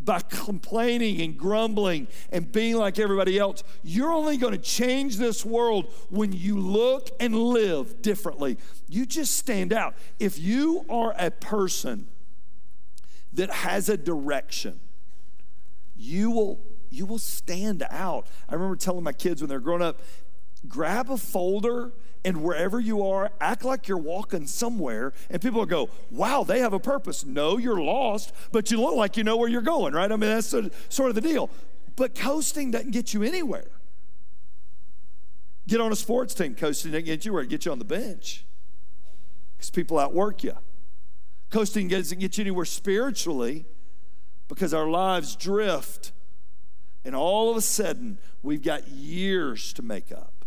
by 0.00 0.20
complaining 0.20 1.20
and 1.20 1.36
grumbling 1.36 2.08
and 2.32 2.50
being 2.50 2.76
like 2.76 2.98
everybody 2.98 3.38
else. 3.38 3.62
You're 3.82 4.10
only 4.10 4.38
going 4.38 4.54
to 4.54 4.58
change 4.58 5.18
this 5.18 5.44
world 5.44 5.92
when 6.08 6.32
you 6.32 6.56
look 6.56 7.10
and 7.20 7.36
live 7.36 8.00
differently. 8.00 8.56
You 8.88 9.04
just 9.04 9.36
stand 9.36 9.70
out. 9.70 9.94
If 10.18 10.38
you 10.38 10.86
are 10.88 11.14
a 11.18 11.30
person 11.30 12.06
that 13.34 13.50
has 13.50 13.90
a 13.90 13.98
direction, 13.98 14.80
you 15.94 16.30
will 16.30 16.58
you 16.88 17.04
will 17.04 17.18
stand 17.18 17.84
out. 17.90 18.26
I 18.48 18.54
remember 18.54 18.76
telling 18.76 19.04
my 19.04 19.12
kids 19.12 19.42
when 19.42 19.50
they're 19.50 19.60
growing 19.60 19.82
up, 19.82 20.00
grab 20.66 21.10
a 21.10 21.16
folder 21.16 21.92
and 22.24 22.42
wherever 22.42 22.80
you 22.80 23.06
are, 23.06 23.30
act 23.40 23.64
like 23.64 23.86
you're 23.86 23.96
walking 23.96 24.46
somewhere, 24.46 25.12
and 25.30 25.40
people 25.40 25.60
will 25.60 25.66
go, 25.66 25.88
Wow, 26.10 26.44
they 26.44 26.60
have 26.60 26.72
a 26.72 26.80
purpose. 26.80 27.24
No, 27.24 27.58
you're 27.58 27.80
lost, 27.80 28.32
but 28.52 28.70
you 28.70 28.80
look 28.80 28.96
like 28.96 29.16
you 29.16 29.24
know 29.24 29.36
where 29.36 29.48
you're 29.48 29.62
going, 29.62 29.94
right? 29.94 30.10
I 30.10 30.16
mean, 30.16 30.30
that's 30.30 30.48
sort 30.48 31.08
of 31.08 31.14
the 31.14 31.20
deal. 31.20 31.50
But 31.96 32.14
coasting 32.14 32.70
doesn't 32.70 32.90
get 32.90 33.14
you 33.14 33.22
anywhere. 33.22 33.70
Get 35.66 35.80
on 35.80 35.92
a 35.92 35.96
sports 35.96 36.34
team, 36.34 36.54
coasting 36.54 36.92
doesn't 36.92 37.04
get 37.04 37.24
you 37.24 37.32
where 37.32 37.42
it 37.42 37.50
gets 37.50 37.66
you 37.66 37.72
on 37.72 37.78
the 37.78 37.84
bench 37.84 38.44
because 39.56 39.70
people 39.70 39.98
outwork 39.98 40.42
you. 40.42 40.56
Coasting 41.50 41.88
doesn't 41.88 42.18
get 42.18 42.38
you 42.38 42.42
anywhere 42.42 42.64
spiritually 42.64 43.66
because 44.48 44.72
our 44.72 44.88
lives 44.88 45.36
drift, 45.36 46.12
and 47.04 47.14
all 47.14 47.50
of 47.50 47.56
a 47.56 47.60
sudden, 47.60 48.18
we've 48.42 48.62
got 48.62 48.88
years 48.88 49.72
to 49.74 49.82
make 49.82 50.10
up. 50.10 50.37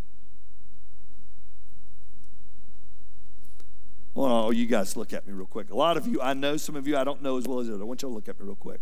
Well, 4.14 4.46
oh, 4.46 4.50
you 4.50 4.66
guys 4.66 4.96
look 4.96 5.12
at 5.12 5.26
me 5.26 5.32
real 5.32 5.46
quick. 5.46 5.70
A 5.70 5.76
lot 5.76 5.96
of 5.96 6.06
you, 6.06 6.20
I 6.20 6.34
know 6.34 6.56
some 6.58 6.76
of 6.76 6.86
you 6.86 6.96
I 6.96 7.04
don't 7.04 7.22
know 7.22 7.38
as 7.38 7.46
well 7.46 7.60
as 7.60 7.68
others. 7.68 7.80
I 7.80 7.84
want 7.84 8.02
you 8.02 8.08
to 8.08 8.14
look 8.14 8.28
at 8.28 8.38
me 8.38 8.46
real 8.46 8.56
quick. 8.56 8.80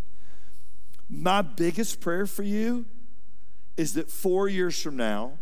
My 1.09 1.43
biggest 1.43 2.01
prayer 2.01 2.27
for 2.27 2.43
you 2.43 2.87
is 3.77 3.95
that 3.95 4.11
four 4.11 4.49
years 4.49 4.81
from 4.81 4.97
now, 4.97 5.39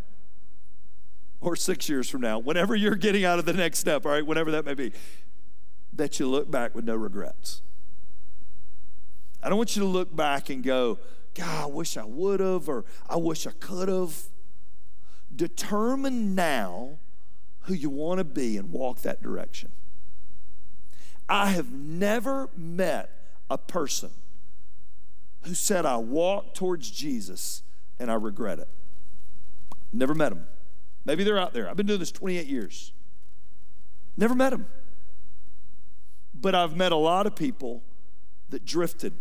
or 1.41 1.55
six 1.55 1.89
years 1.89 2.09
from 2.09 2.21
now, 2.21 2.37
whenever 2.37 2.75
you're 2.75 2.95
getting 2.95 3.25
out 3.25 3.39
of 3.39 3.45
the 3.45 3.53
next 3.53 3.79
step, 3.79 4.05
all 4.05 4.11
right, 4.11 4.25
whenever 4.25 4.51
that 4.51 4.65
may 4.65 4.73
be, 4.73 4.91
that 5.93 6.19
you 6.19 6.27
look 6.27 6.51
back 6.51 6.75
with 6.75 6.85
no 6.85 6.95
regrets. 6.95 7.61
I 9.41 9.49
don't 9.49 9.57
want 9.57 9.75
you 9.75 9.81
to 9.81 9.87
look 9.87 10.15
back 10.15 10.49
and 10.49 10.63
go, 10.63 10.99
God, 11.33 11.63
I 11.63 11.65
wish 11.67 11.97
I 11.97 12.03
would 12.03 12.39
have, 12.41 12.67
or 12.67 12.85
I 13.09 13.15
wish 13.15 13.47
I 13.47 13.51
could 13.51 13.87
have. 13.87 14.23
Determine 15.35 16.35
now 16.35 16.99
who 17.61 17.73
you 17.73 17.89
want 17.89 18.17
to 18.17 18.23
be 18.23 18.57
and 18.57 18.71
walk 18.71 19.01
that 19.03 19.21
direction. 19.23 19.71
I 21.29 21.51
have 21.51 21.71
never 21.71 22.49
met 22.57 23.11
a 23.49 23.57
person 23.57 24.09
who 25.43 25.53
said, 25.53 25.85
I 25.85 25.97
walked 25.97 26.55
towards 26.57 26.89
Jesus 26.89 27.63
and 27.99 28.09
I 28.09 28.15
regret 28.15 28.59
it. 28.59 28.67
Never 29.93 30.15
met 30.15 30.29
them. 30.29 30.47
Maybe 31.05 31.23
they're 31.23 31.39
out 31.39 31.53
there. 31.53 31.69
I've 31.69 31.77
been 31.77 31.85
doing 31.85 31.99
this 31.99 32.11
28 32.11 32.47
years. 32.47 32.91
Never 34.17 34.35
met 34.35 34.49
them. 34.49 34.67
But 36.33 36.55
I've 36.55 36.75
met 36.75 36.91
a 36.91 36.97
lot 36.97 37.27
of 37.27 37.35
people 37.35 37.83
that 38.49 38.65
drifted 38.65 39.13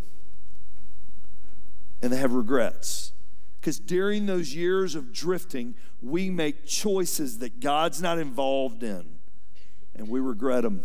and 2.00 2.12
they 2.12 2.16
have 2.16 2.32
regrets. 2.32 3.12
Because 3.60 3.78
during 3.78 4.26
those 4.26 4.54
years 4.54 4.94
of 4.94 5.12
drifting, 5.12 5.74
we 6.00 6.30
make 6.30 6.64
choices 6.64 7.38
that 7.38 7.60
God's 7.60 8.00
not 8.00 8.18
involved 8.18 8.82
in 8.82 9.04
and 9.94 10.08
we 10.08 10.20
regret 10.20 10.62
them. 10.62 10.84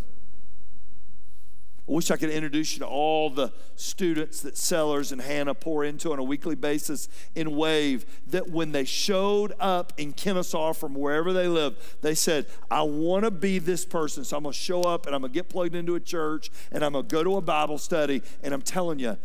I 1.88 1.92
wish 1.92 2.12
I 2.12 2.16
could 2.16 2.30
introduce 2.30 2.74
you 2.74 2.80
to 2.80 2.88
all 2.88 3.30
the 3.30 3.52
students 3.76 4.40
that 4.42 4.58
Sellers 4.58 5.12
and 5.12 5.22
Hannah 5.22 5.54
pour 5.54 5.84
into 5.84 6.14
on 6.14 6.20
a 6.20 6.24
weekly 6.24 6.56
basis 6.56 7.10
in 7.36 7.58
Wave. 7.58 8.06
That 8.28 8.50
when 8.50 8.72
they 8.72 8.86
showed 8.86 9.54
up 9.60 9.92
in 9.98 10.14
Kennesaw 10.14 10.72
from 10.74 10.94
wherever 10.94 11.34
they 11.34 11.50
live, 11.50 11.98
they 12.02 12.16
said, 12.16 12.46
I 12.72 12.84
want 12.84 13.26
to 13.26 13.32
be 13.32 13.60
this 13.60 13.84
person. 13.84 14.24
So 14.24 14.38
I'm 14.38 14.44
going 14.44 14.54
to 14.54 14.60
show 14.60 14.84
up 14.84 15.08
and 15.08 15.14
I'm 15.14 15.22
going 15.22 15.34
to 15.34 15.38
get 15.38 15.50
plugged 15.50 15.76
into 15.76 15.96
a 15.96 16.00
church 16.00 16.52
and 16.72 16.86
I'm 16.86 16.94
going 16.94 17.06
to 17.06 17.14
go 17.14 17.22
to 17.22 17.36
a 17.36 17.42
Bible 17.42 17.78
study. 17.78 18.22
And 18.42 18.54
I'm 18.54 18.62
telling 18.62 19.00
you, 19.00 19.18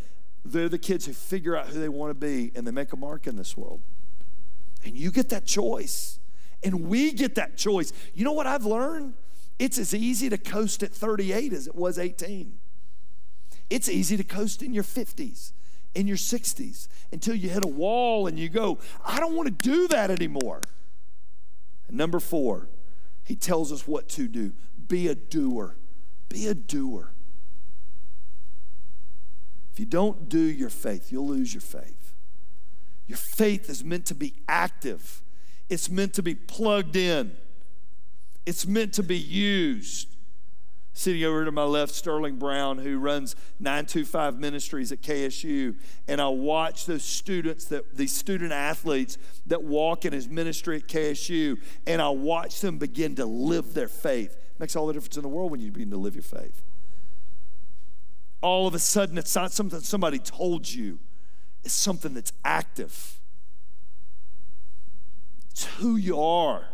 they're 0.45 0.69
the 0.69 0.79
kids 0.79 1.07
who 1.07 1.13
figure 1.13 1.57
out 1.57 1.69
who 1.69 1.79
they 1.79 1.89
want 1.89 2.11
to 2.11 2.15
be 2.15 2.51
and 2.57 2.67
they 2.67 2.73
make 2.73 2.93
a 2.93 2.97
mark 2.97 3.29
in 3.29 3.37
this 3.37 3.57
world. 3.57 3.81
And 4.85 4.97
you 4.97 5.13
get 5.13 5.29
that 5.29 5.45
choice. 5.47 6.19
And 6.65 6.89
we 6.89 7.13
get 7.13 7.37
that 7.37 7.57
choice. 7.57 7.93
You 8.15 8.25
know 8.25 8.33
what 8.33 8.49
I've 8.49 8.65
learned? 8.67 9.15
It's 9.59 9.79
as 9.79 9.95
easy 9.95 10.29
to 10.29 10.39
coast 10.39 10.83
at 10.83 10.93
38 10.93 11.53
as 11.53 11.67
it 11.67 11.75
was 11.75 11.99
18. 11.99 12.59
It's 13.71 13.89
easy 13.89 14.17
to 14.17 14.25
coast 14.25 14.63
in 14.63 14.73
your 14.73 14.85
50s, 14.85 15.53
in 15.95 16.07
your 16.07 16.17
60s, 16.17 16.89
until 17.13 17.35
you 17.35 17.49
hit 17.49 17.65
a 17.65 17.69
wall 17.69 18.27
and 18.27 18.39
you 18.39 18.49
go, 18.49 18.79
I 19.05 19.21
don't 19.21 19.35
want 19.35 19.47
to 19.47 19.71
do 19.71 19.89
that 19.89 20.11
anymore. 20.11 20.63
And 21.89 21.97
number 21.97 22.21
four, 22.21 22.69
he 23.25 23.35
tells 23.35 23.73
us 23.73 23.87
what 23.87 24.09
to 24.11 24.29
do 24.29 24.53
be 24.87 25.09
a 25.09 25.15
doer. 25.15 25.77
Be 26.29 26.47
a 26.47 26.55
doer. 26.55 27.13
If 29.73 29.81
you 29.81 29.87
don't 29.87 30.29
do 30.29 30.41
your 30.41 30.71
faith, 30.71 31.13
you'll 31.13 31.29
lose 31.29 31.53
your 31.53 31.61
faith. 31.61 32.15
Your 33.07 33.19
faith 33.19 33.69
is 33.71 33.85
meant 33.85 34.07
to 34.07 34.15
be 34.15 34.35
active, 34.49 35.23
it's 35.69 35.91
meant 35.91 36.15
to 36.15 36.23
be 36.23 36.35
plugged 36.35 36.97
in. 36.97 37.37
It's 38.49 38.67
meant 38.67 38.95
to 38.95 39.03
be 39.03 39.19
used. 39.19 40.09
Sitting 40.95 41.23
over 41.23 41.45
to 41.45 41.53
my 41.53 41.65
left, 41.65 41.95
Sterling 41.95 42.39
Brown, 42.39 42.79
who 42.79 42.99
runs 42.99 43.37
925 43.61 44.39
Ministries 44.39 44.91
at 44.91 45.03
KSU, 45.03 45.77
and 46.09 46.19
I 46.19 46.29
watch 46.29 46.87
those 46.87 47.05
students, 47.05 47.67
that 47.67 47.95
these 47.95 48.17
student 48.17 48.53
athletes 48.53 49.19
that 49.49 49.65
walk 49.65 50.07
in 50.07 50.15
his 50.15 50.31
ministry 50.31 50.77
at 50.77 50.89
KSU, 50.89 51.61
and 51.87 52.01
I 52.01 52.09
watch 52.09 52.63
them 52.63 52.79
begin 52.79 53.17
to 53.17 53.27
live 53.27 53.75
their 53.75 53.87
faith. 53.87 54.35
Makes 54.59 54.77
all 54.77 54.87
the 54.87 54.95
difference 54.95 55.19
in 55.19 55.25
the 55.25 55.29
world 55.29 55.51
when 55.51 55.61
you 55.61 55.71
begin 55.71 55.91
to 55.91 55.99
live 55.99 56.15
your 56.15 56.23
faith. 56.23 56.63
All 58.41 58.67
of 58.67 58.75
a 58.75 58.79
sudden, 58.79 59.19
it's 59.19 59.37
not 59.37 59.53
something 59.53 59.81
somebody 59.81 60.19
told 60.19 60.71
you, 60.71 61.01
it's 61.65 61.75
something 61.75 62.15
that's 62.15 62.33
active. 62.47 63.21
It's 65.51 65.67
who 65.67 65.97
you 65.97 66.19
are. 66.19 66.71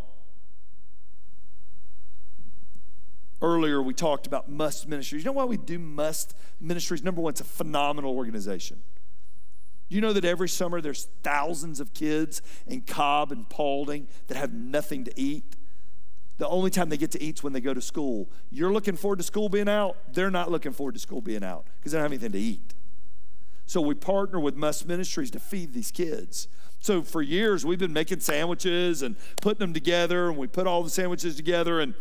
Earlier, 3.42 3.83
we 3.83 3.94
talked 3.94 4.27
about 4.27 4.51
Must 4.51 4.88
Ministries. 4.88 5.23
You 5.23 5.27
know 5.27 5.33
why 5.33 5.44
we 5.44 5.57
do 5.57 5.79
Must 5.79 6.35
Ministries? 6.61 7.03
Number 7.03 7.20
one, 7.20 7.31
it's 7.31 7.40
a 7.40 7.44
phenomenal 7.44 8.16
organization. 8.16 8.83
You 9.88 10.01
know 10.01 10.12
that 10.12 10.25
every 10.25 10.49
summer 10.49 10.81
there's 10.81 11.09
thousands 11.23 11.79
of 11.79 11.92
kids 11.92 12.40
in 12.66 12.83
Cobb 12.83 13.33
and 13.33 13.49
Paulding 13.49 14.09
that 14.29 14.37
have 14.37 14.53
nothing 14.53 15.05
to 15.05 15.12
eat. 15.20 15.57
The 16.38 16.49
only 16.49 16.70
time 16.70 16.88
they 16.88 16.97
get 16.97 17.11
to 17.12 17.23
eat 17.23 17.37
is 17.37 17.42
when 17.44 17.53
they 17.53 17.61
go 17.61 17.75
to 17.75 17.81
school. 17.81 18.29
You're 18.51 18.73
looking 18.73 18.97
forward 18.97 19.18
to 19.18 19.23
school 19.23 19.49
being 19.49 19.68
out. 19.68 19.97
They're 20.12 20.31
not 20.31 20.51
looking 20.51 20.73
forward 20.73 20.94
to 20.94 21.01
school 21.01 21.20
being 21.20 21.44
out 21.44 21.66
because 21.77 21.92
they 21.92 21.99
don't 21.99 22.05
have 22.05 22.12
anything 22.12 22.33
to 22.33 22.38
eat. 22.38 22.75
So 23.66 23.81
we 23.81 23.94
partner 23.94 24.40
with 24.40 24.57
Must 24.57 24.87
Ministries 24.87 25.31
to 25.33 25.40
feed 25.40 25.73
these 25.73 25.90
kids. 25.90 26.49
So 26.81 27.03
for 27.03 27.23
years 27.23 27.64
we've 27.64 27.79
been 27.79 27.92
making 27.92 28.20
sandwiches 28.20 29.03
and 29.03 29.16
putting 29.40 29.61
them 29.61 29.73
together, 29.75 30.29
and 30.29 30.37
we 30.37 30.47
put 30.47 30.66
all 30.66 30.83
the 30.83 30.90
sandwiches 30.90 31.37
together 31.37 31.81
and 31.81 31.94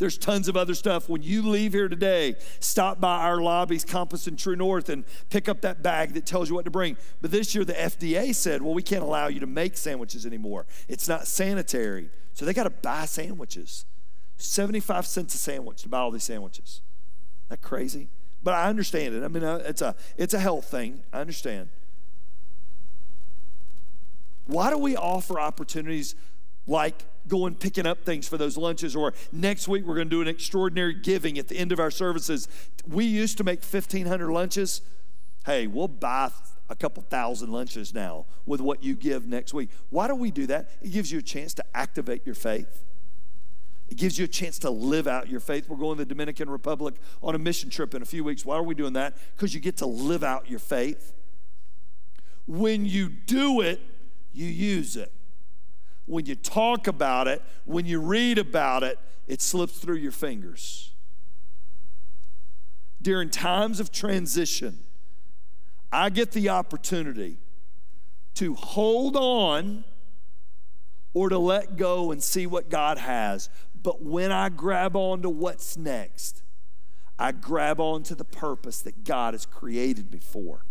there's 0.00 0.16
tons 0.16 0.48
of 0.48 0.56
other 0.56 0.74
stuff. 0.74 1.08
When 1.10 1.22
you 1.22 1.42
leave 1.42 1.74
here 1.74 1.88
today, 1.88 2.34
stop 2.58 3.00
by 3.00 3.20
our 3.20 3.40
lobbies, 3.40 3.84
Compass 3.84 4.26
and 4.26 4.38
True 4.38 4.56
North, 4.56 4.88
and 4.88 5.04
pick 5.28 5.46
up 5.46 5.60
that 5.60 5.82
bag 5.82 6.14
that 6.14 6.24
tells 6.24 6.48
you 6.48 6.54
what 6.54 6.64
to 6.64 6.70
bring. 6.70 6.96
But 7.20 7.30
this 7.30 7.54
year, 7.54 7.66
the 7.66 7.74
FDA 7.74 8.34
said, 8.34 8.62
well, 8.62 8.72
we 8.72 8.82
can't 8.82 9.02
allow 9.02 9.28
you 9.28 9.40
to 9.40 9.46
make 9.46 9.76
sandwiches 9.76 10.24
anymore. 10.24 10.66
It's 10.88 11.06
not 11.06 11.26
sanitary. 11.26 12.08
So 12.32 12.46
they 12.46 12.54
got 12.54 12.64
to 12.64 12.70
buy 12.70 13.04
sandwiches. 13.04 13.84
75 14.38 15.06
cents 15.06 15.34
a 15.34 15.38
sandwich 15.38 15.82
to 15.82 15.88
buy 15.90 15.98
all 15.98 16.10
these 16.10 16.24
sandwiches. 16.24 16.80
That 17.50 17.60
crazy? 17.60 18.08
But 18.42 18.54
I 18.54 18.70
understand 18.70 19.14
it. 19.14 19.22
I 19.22 19.28
mean, 19.28 19.44
uh, 19.44 19.62
it's 19.66 19.82
a, 19.82 19.94
it's 20.16 20.32
a 20.32 20.38
health 20.38 20.64
thing. 20.64 21.02
I 21.12 21.20
understand. 21.20 21.68
Why 24.46 24.70
do 24.70 24.78
we 24.78 24.96
offer 24.96 25.38
opportunities 25.38 26.14
like 26.66 27.04
going 27.28 27.54
picking 27.54 27.86
up 27.86 28.04
things 28.04 28.26
for 28.26 28.36
those 28.36 28.56
lunches 28.56 28.96
or 28.96 29.12
next 29.32 29.68
week 29.68 29.84
we're 29.84 29.94
going 29.94 30.08
to 30.08 30.16
do 30.16 30.22
an 30.22 30.28
extraordinary 30.28 30.94
giving 30.94 31.38
at 31.38 31.48
the 31.48 31.56
end 31.56 31.70
of 31.70 31.78
our 31.78 31.90
services 31.90 32.48
we 32.86 33.04
used 33.04 33.36
to 33.36 33.44
make 33.44 33.60
1500 33.60 34.30
lunches 34.30 34.82
Hey, 35.46 35.66
we'll 35.66 35.88
buy 35.88 36.30
a 36.68 36.76
couple 36.76 37.02
thousand 37.02 37.50
lunches 37.50 37.94
now 37.94 38.26
with 38.44 38.60
what 38.60 38.84
you 38.84 38.94
give 38.94 39.26
next 39.26 39.54
week. 39.54 39.70
Why 39.88 40.06
do 40.06 40.14
we 40.14 40.30
do 40.30 40.46
that? 40.46 40.70
It 40.82 40.90
gives 40.90 41.10
you 41.10 41.18
a 41.18 41.22
chance 41.22 41.54
to 41.54 41.64
activate 41.74 42.26
your 42.26 42.34
faith. 42.34 42.84
It 43.88 43.96
gives 43.96 44.18
you 44.18 44.26
a 44.26 44.28
chance 44.28 44.58
to 44.60 44.70
live 44.70 45.08
out 45.08 45.28
your 45.28 45.40
faith. 45.40 45.68
We're 45.68 45.78
going 45.78 45.96
to 45.98 46.04
the 46.04 46.08
Dominican 46.08 46.48
Republic 46.48 46.94
on 47.22 47.34
a 47.34 47.38
mission 47.38 47.70
trip 47.70 47.94
in 47.94 48.02
a 48.02 48.04
few 48.04 48.22
weeks. 48.22 48.44
Why 48.44 48.56
are 48.56 48.62
we 48.62 48.74
doing 48.74 48.92
that? 48.92 49.16
Because 49.34 49.54
you 49.54 49.60
get 49.60 49.78
to 49.78 49.86
live 49.86 50.22
out 50.22 50.48
your 50.48 50.60
faith. 50.60 51.12
When 52.46 52.84
you 52.84 53.08
do 53.08 53.62
it, 53.62 53.80
you 54.32 54.46
use 54.46 54.96
it. 54.96 55.12
When 56.06 56.26
you 56.26 56.34
talk 56.34 56.86
about 56.86 57.28
it, 57.28 57.42
when 57.64 57.86
you 57.86 58.00
read 58.00 58.38
about 58.38 58.82
it, 58.82 58.98
it 59.26 59.40
slips 59.40 59.78
through 59.78 59.96
your 59.96 60.12
fingers. 60.12 60.92
During 63.02 63.30
times 63.30 63.80
of 63.80 63.92
transition, 63.92 64.80
I 65.92 66.10
get 66.10 66.32
the 66.32 66.48
opportunity 66.48 67.38
to 68.34 68.54
hold 68.54 69.16
on 69.16 69.84
or 71.14 71.28
to 71.28 71.38
let 71.38 71.76
go 71.76 72.10
and 72.10 72.22
see 72.22 72.46
what 72.46 72.68
God 72.70 72.98
has. 72.98 73.48
But 73.82 74.02
when 74.02 74.30
I 74.30 74.48
grab 74.48 74.96
on 74.96 75.22
to 75.22 75.30
what's 75.30 75.76
next, 75.76 76.42
I 77.18 77.32
grab 77.32 77.80
on 77.80 78.02
to 78.04 78.14
the 78.14 78.24
purpose 78.24 78.80
that 78.82 79.04
God 79.04 79.34
has 79.34 79.46
created 79.46 80.12
me 80.12 80.18
for. 80.18 80.64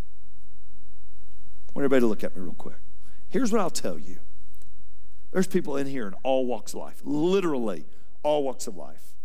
I 1.67 1.71
want 1.73 1.85
everybody 1.85 2.01
to 2.01 2.07
look 2.07 2.23
at 2.23 2.35
me 2.35 2.41
real 2.41 2.53
quick. 2.53 2.77
Here's 3.29 3.51
what 3.51 3.61
I'll 3.61 3.69
tell 3.69 3.99
you 3.99 4.17
there's 5.31 5.47
people 5.47 5.77
in 5.77 5.87
here 5.87 6.07
in 6.07 6.13
all 6.23 6.45
walks 6.45 6.73
of 6.73 6.79
life, 6.79 7.01
literally 7.03 7.85
all 8.23 8.43
walks 8.43 8.67
of 8.67 8.75
life. 8.75 9.15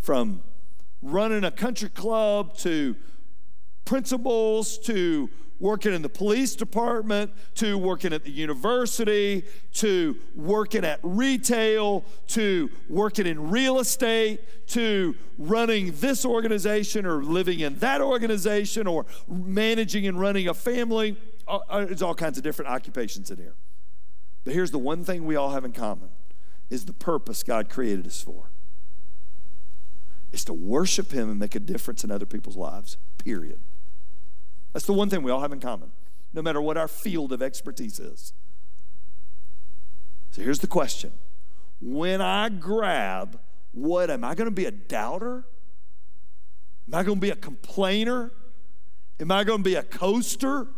From 0.00 0.42
running 1.02 1.44
a 1.44 1.50
country 1.50 1.88
club 1.88 2.56
to 2.58 2.96
principals 3.84 4.78
to 4.78 5.28
working 5.60 5.94
in 5.94 6.02
the 6.02 6.08
police 6.08 6.56
department 6.56 7.30
to 7.54 7.78
working 7.78 8.12
at 8.12 8.24
the 8.24 8.30
university 8.30 9.44
to 9.72 10.16
working 10.34 10.84
at 10.84 10.98
retail 11.02 12.04
to 12.26 12.70
working 12.88 13.26
in 13.26 13.50
real 13.50 13.78
estate 13.78 14.66
to 14.66 15.14
running 15.38 15.92
this 16.00 16.24
organization 16.24 17.06
or 17.06 17.22
living 17.22 17.60
in 17.60 17.78
that 17.78 18.00
organization 18.00 18.86
or 18.86 19.06
managing 19.28 20.06
and 20.06 20.18
running 20.18 20.48
a 20.48 20.54
family. 20.54 21.16
Uh, 21.46 21.58
uh, 21.68 21.84
there's 21.84 22.02
all 22.02 22.14
kinds 22.14 22.36
of 22.36 22.42
different 22.44 22.70
occupations 22.70 23.30
in 23.30 23.36
here. 23.38 23.54
But 24.44 24.52
here's 24.52 24.70
the 24.70 24.78
one 24.78 25.04
thing 25.04 25.24
we 25.24 25.36
all 25.36 25.50
have 25.50 25.64
in 25.64 25.72
common 25.72 26.10
is 26.70 26.84
the 26.84 26.92
purpose 26.92 27.42
God 27.42 27.68
created 27.68 28.06
us 28.06 28.20
for. 28.20 28.50
Is 30.32 30.44
to 30.46 30.52
worship 30.52 31.12
him 31.12 31.30
and 31.30 31.38
make 31.38 31.54
a 31.54 31.60
difference 31.60 32.04
in 32.04 32.10
other 32.10 32.26
people's 32.26 32.56
lives. 32.56 32.96
Period. 33.18 33.60
That's 34.72 34.86
the 34.86 34.92
one 34.92 35.08
thing 35.08 35.22
we 35.22 35.30
all 35.30 35.40
have 35.40 35.52
in 35.52 35.60
common, 35.60 35.92
no 36.32 36.42
matter 36.42 36.60
what 36.60 36.76
our 36.76 36.88
field 36.88 37.32
of 37.32 37.40
expertise 37.40 38.00
is. 38.00 38.32
So 40.32 40.42
here's 40.42 40.58
the 40.58 40.66
question 40.66 41.12
When 41.80 42.20
I 42.20 42.48
grab 42.48 43.38
what, 43.72 44.10
am 44.10 44.24
I 44.24 44.34
going 44.34 44.46
to 44.46 44.54
be 44.54 44.66
a 44.66 44.70
doubter? 44.70 45.44
Am 46.88 46.94
I 46.94 47.02
going 47.02 47.16
to 47.16 47.20
be 47.20 47.30
a 47.30 47.36
complainer? 47.36 48.32
Am 49.20 49.30
I 49.30 49.44
going 49.44 49.58
to 49.60 49.64
be 49.64 49.74
a 49.74 49.82
coaster? 49.82 50.68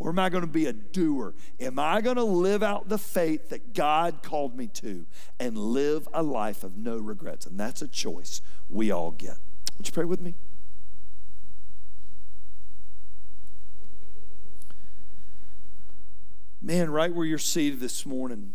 Or 0.00 0.08
am 0.08 0.18
I 0.18 0.30
going 0.30 0.40
to 0.40 0.50
be 0.50 0.64
a 0.64 0.72
doer? 0.72 1.34
Am 1.60 1.78
I 1.78 2.00
going 2.00 2.16
to 2.16 2.24
live 2.24 2.62
out 2.62 2.88
the 2.88 2.96
faith 2.96 3.50
that 3.50 3.74
God 3.74 4.22
called 4.22 4.56
me 4.56 4.66
to 4.68 5.04
and 5.38 5.58
live 5.58 6.08
a 6.14 6.22
life 6.22 6.64
of 6.64 6.74
no 6.74 6.96
regrets? 6.96 7.44
And 7.44 7.60
that's 7.60 7.82
a 7.82 7.86
choice 7.86 8.40
we 8.70 8.90
all 8.90 9.10
get. 9.10 9.36
Would 9.76 9.86
you 9.86 9.92
pray 9.92 10.06
with 10.06 10.22
me? 10.22 10.36
Man, 16.62 16.88
right 16.88 17.14
where 17.14 17.26
you're 17.26 17.36
seated 17.36 17.80
this 17.80 18.06
morning, 18.06 18.54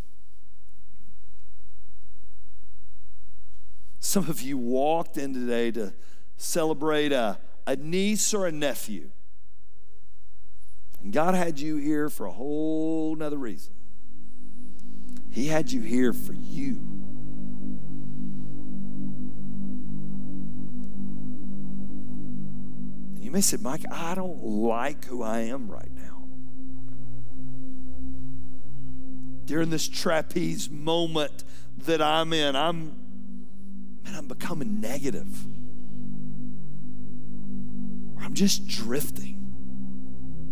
some 4.00 4.28
of 4.32 4.42
you 4.42 4.58
walked 4.58 5.16
in 5.16 5.32
today 5.32 5.70
to 5.74 5.94
celebrate 6.38 7.12
a, 7.12 7.38
a 7.68 7.76
niece 7.76 8.34
or 8.34 8.48
a 8.48 8.52
nephew. 8.52 9.12
And 11.06 11.14
God 11.14 11.36
had 11.36 11.60
you 11.60 11.78
here 11.78 12.10
for 12.10 12.26
a 12.26 12.32
whole 12.32 13.16
nother 13.16 13.38
reason. 13.38 13.74
He 15.30 15.46
had 15.48 15.72
you 15.72 15.82
here 15.82 16.12
for 16.14 16.34
you. 16.34 16.82
you 23.20 23.32
may 23.32 23.42
say, 23.42 23.58
Mike, 23.62 23.84
I 23.92 24.16
don't 24.16 24.44
like 24.44 25.06
who 25.06 25.22
I 25.22 25.42
am 25.42 25.70
right 25.70 25.92
now. 25.96 26.16
during 29.46 29.70
this 29.70 29.88
trapeze 29.88 30.70
moment 30.72 31.44
that 31.78 32.02
I'm 32.02 32.34
in, 32.34 32.56
I'm 32.56 32.96
man, 34.04 34.16
I'm 34.16 34.28
becoming 34.28 34.82
negative. 34.82 35.46
I'm 38.20 38.34
just 38.34 38.68
drifting. 38.68 39.35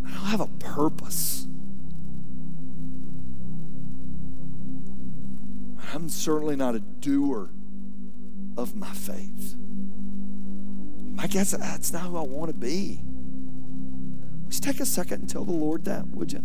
I 0.05 0.09
don't 0.11 0.25
have 0.25 0.41
a 0.41 0.47
purpose. 0.59 1.47
I'm 5.93 6.09
certainly 6.09 6.55
not 6.55 6.75
a 6.75 6.79
doer 6.79 7.51
of 8.57 8.75
my 8.75 8.91
faith. 8.91 9.55
I 11.19 11.27
guess 11.27 11.51
that's 11.51 11.93
not 11.93 12.03
who 12.03 12.17
I 12.17 12.21
want 12.21 12.49
to 12.49 12.57
be. 12.57 13.01
Just 14.49 14.63
take 14.63 14.79
a 14.79 14.85
second 14.85 15.21
and 15.21 15.29
tell 15.29 15.45
the 15.45 15.51
Lord 15.51 15.85
that, 15.85 16.07
would 16.07 16.33
you? 16.33 16.43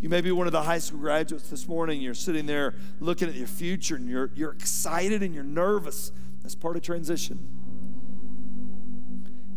You 0.00 0.08
may 0.08 0.20
be 0.20 0.30
one 0.30 0.46
of 0.46 0.52
the 0.52 0.62
high 0.62 0.78
school 0.78 1.00
graduates 1.00 1.50
this 1.50 1.66
morning. 1.66 2.00
You're 2.00 2.14
sitting 2.14 2.46
there 2.46 2.76
looking 3.00 3.28
at 3.28 3.34
your 3.34 3.48
future 3.48 3.96
and 3.96 4.08
you're, 4.08 4.30
you're 4.34 4.52
excited 4.52 5.22
and 5.22 5.34
you're 5.34 5.42
nervous. 5.42 6.12
That's 6.42 6.54
part 6.54 6.76
of 6.76 6.82
transition. 6.82 7.57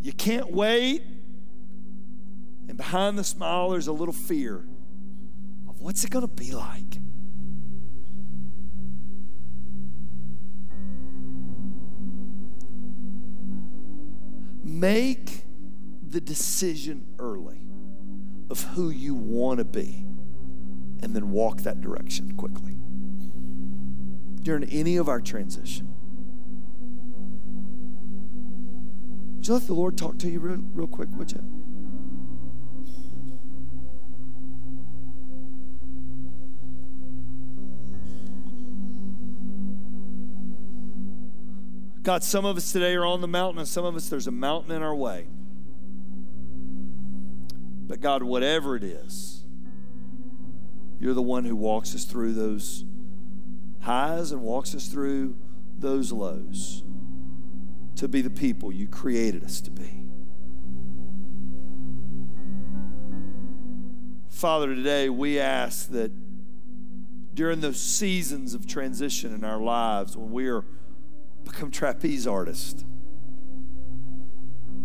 You 0.01 0.13
can't 0.13 0.51
wait. 0.51 1.03
And 2.67 2.75
behind 2.75 3.19
the 3.19 3.23
smile, 3.23 3.69
there's 3.69 3.87
a 3.87 3.91
little 3.91 4.13
fear 4.13 4.65
of 5.69 5.81
what's 5.81 6.03
it 6.03 6.09
going 6.09 6.27
to 6.27 6.33
be 6.33 6.51
like? 6.51 6.99
Make 14.63 15.45
the 16.01 16.21
decision 16.21 17.05
early 17.19 17.61
of 18.49 18.63
who 18.63 18.89
you 18.89 19.13
want 19.13 19.59
to 19.59 19.65
be 19.65 20.05
and 21.01 21.15
then 21.15 21.31
walk 21.31 21.61
that 21.61 21.81
direction 21.81 22.35
quickly. 22.35 22.75
During 24.41 24.63
any 24.65 24.97
of 24.97 25.07
our 25.07 25.21
transition, 25.21 25.93
would 29.41 29.47
you 29.47 29.53
let 29.55 29.65
the 29.65 29.73
Lord 29.73 29.97
talk 29.97 30.19
to 30.19 30.29
you 30.29 30.39
real, 30.39 30.59
real 30.71 30.85
quick, 30.85 31.09
would 31.13 31.31
you? 31.31 31.39
God, 42.03 42.23
some 42.23 42.45
of 42.45 42.55
us 42.55 42.71
today 42.71 42.93
are 42.93 43.03
on 43.03 43.21
the 43.21 43.27
mountain, 43.27 43.57
and 43.57 43.67
some 43.67 43.83
of 43.83 43.95
us, 43.95 44.09
there's 44.09 44.27
a 44.27 44.31
mountain 44.31 44.73
in 44.73 44.83
our 44.83 44.93
way. 44.93 45.25
But 47.87 47.99
God, 47.99 48.21
whatever 48.21 48.75
it 48.75 48.83
is, 48.83 49.43
you're 50.99 51.15
the 51.15 51.21
one 51.23 51.45
who 51.45 51.55
walks 51.55 51.95
us 51.95 52.05
through 52.05 52.33
those 52.33 52.85
highs 53.79 54.31
and 54.31 54.41
walks 54.43 54.75
us 54.75 54.87
through 54.87 55.35
those 55.79 56.11
lows 56.11 56.83
to 58.01 58.07
be 58.07 58.21
the 58.23 58.31
people 58.31 58.71
you 58.71 58.87
created 58.87 59.43
us 59.43 59.61
to 59.61 59.69
be. 59.69 60.03
Father, 64.27 64.73
today 64.73 65.07
we 65.07 65.39
ask 65.39 65.87
that 65.89 66.11
during 67.35 67.61
those 67.61 67.79
seasons 67.79 68.55
of 68.55 68.65
transition 68.65 69.35
in 69.35 69.43
our 69.43 69.59
lives 69.59 70.17
when 70.17 70.31
we 70.31 70.47
are 70.47 70.65
become 71.43 71.69
trapeze 71.69 72.25
artists, 72.25 72.83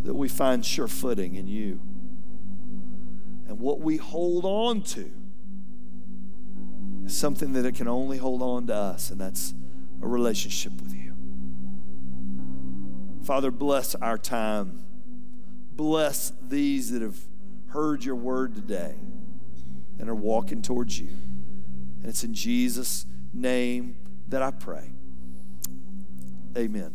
that 0.02 0.12
we 0.12 0.28
find 0.28 0.62
sure 0.66 0.86
footing 0.86 1.36
in 1.36 1.46
you. 1.46 1.80
And 3.48 3.58
what 3.58 3.80
we 3.80 3.96
hold 3.96 4.44
on 4.44 4.82
to 4.82 5.10
is 7.06 7.16
something 7.16 7.54
that 7.54 7.64
it 7.64 7.76
can 7.76 7.88
only 7.88 8.18
hold 8.18 8.42
on 8.42 8.66
to 8.66 8.74
us, 8.74 9.10
and 9.10 9.18
that's 9.18 9.54
a 10.02 10.06
relationship 10.06 10.74
with 10.82 10.92
you. 10.92 11.05
Father, 13.26 13.50
bless 13.50 13.96
our 13.96 14.16
time. 14.16 14.84
Bless 15.72 16.32
these 16.40 16.92
that 16.92 17.02
have 17.02 17.18
heard 17.70 18.04
your 18.04 18.14
word 18.14 18.54
today 18.54 18.94
and 19.98 20.08
are 20.08 20.14
walking 20.14 20.62
towards 20.62 21.00
you. 21.00 21.08
And 21.08 22.04
it's 22.04 22.22
in 22.22 22.34
Jesus' 22.34 23.04
name 23.34 23.96
that 24.28 24.42
I 24.42 24.52
pray. 24.52 24.92
Amen. 26.56 26.94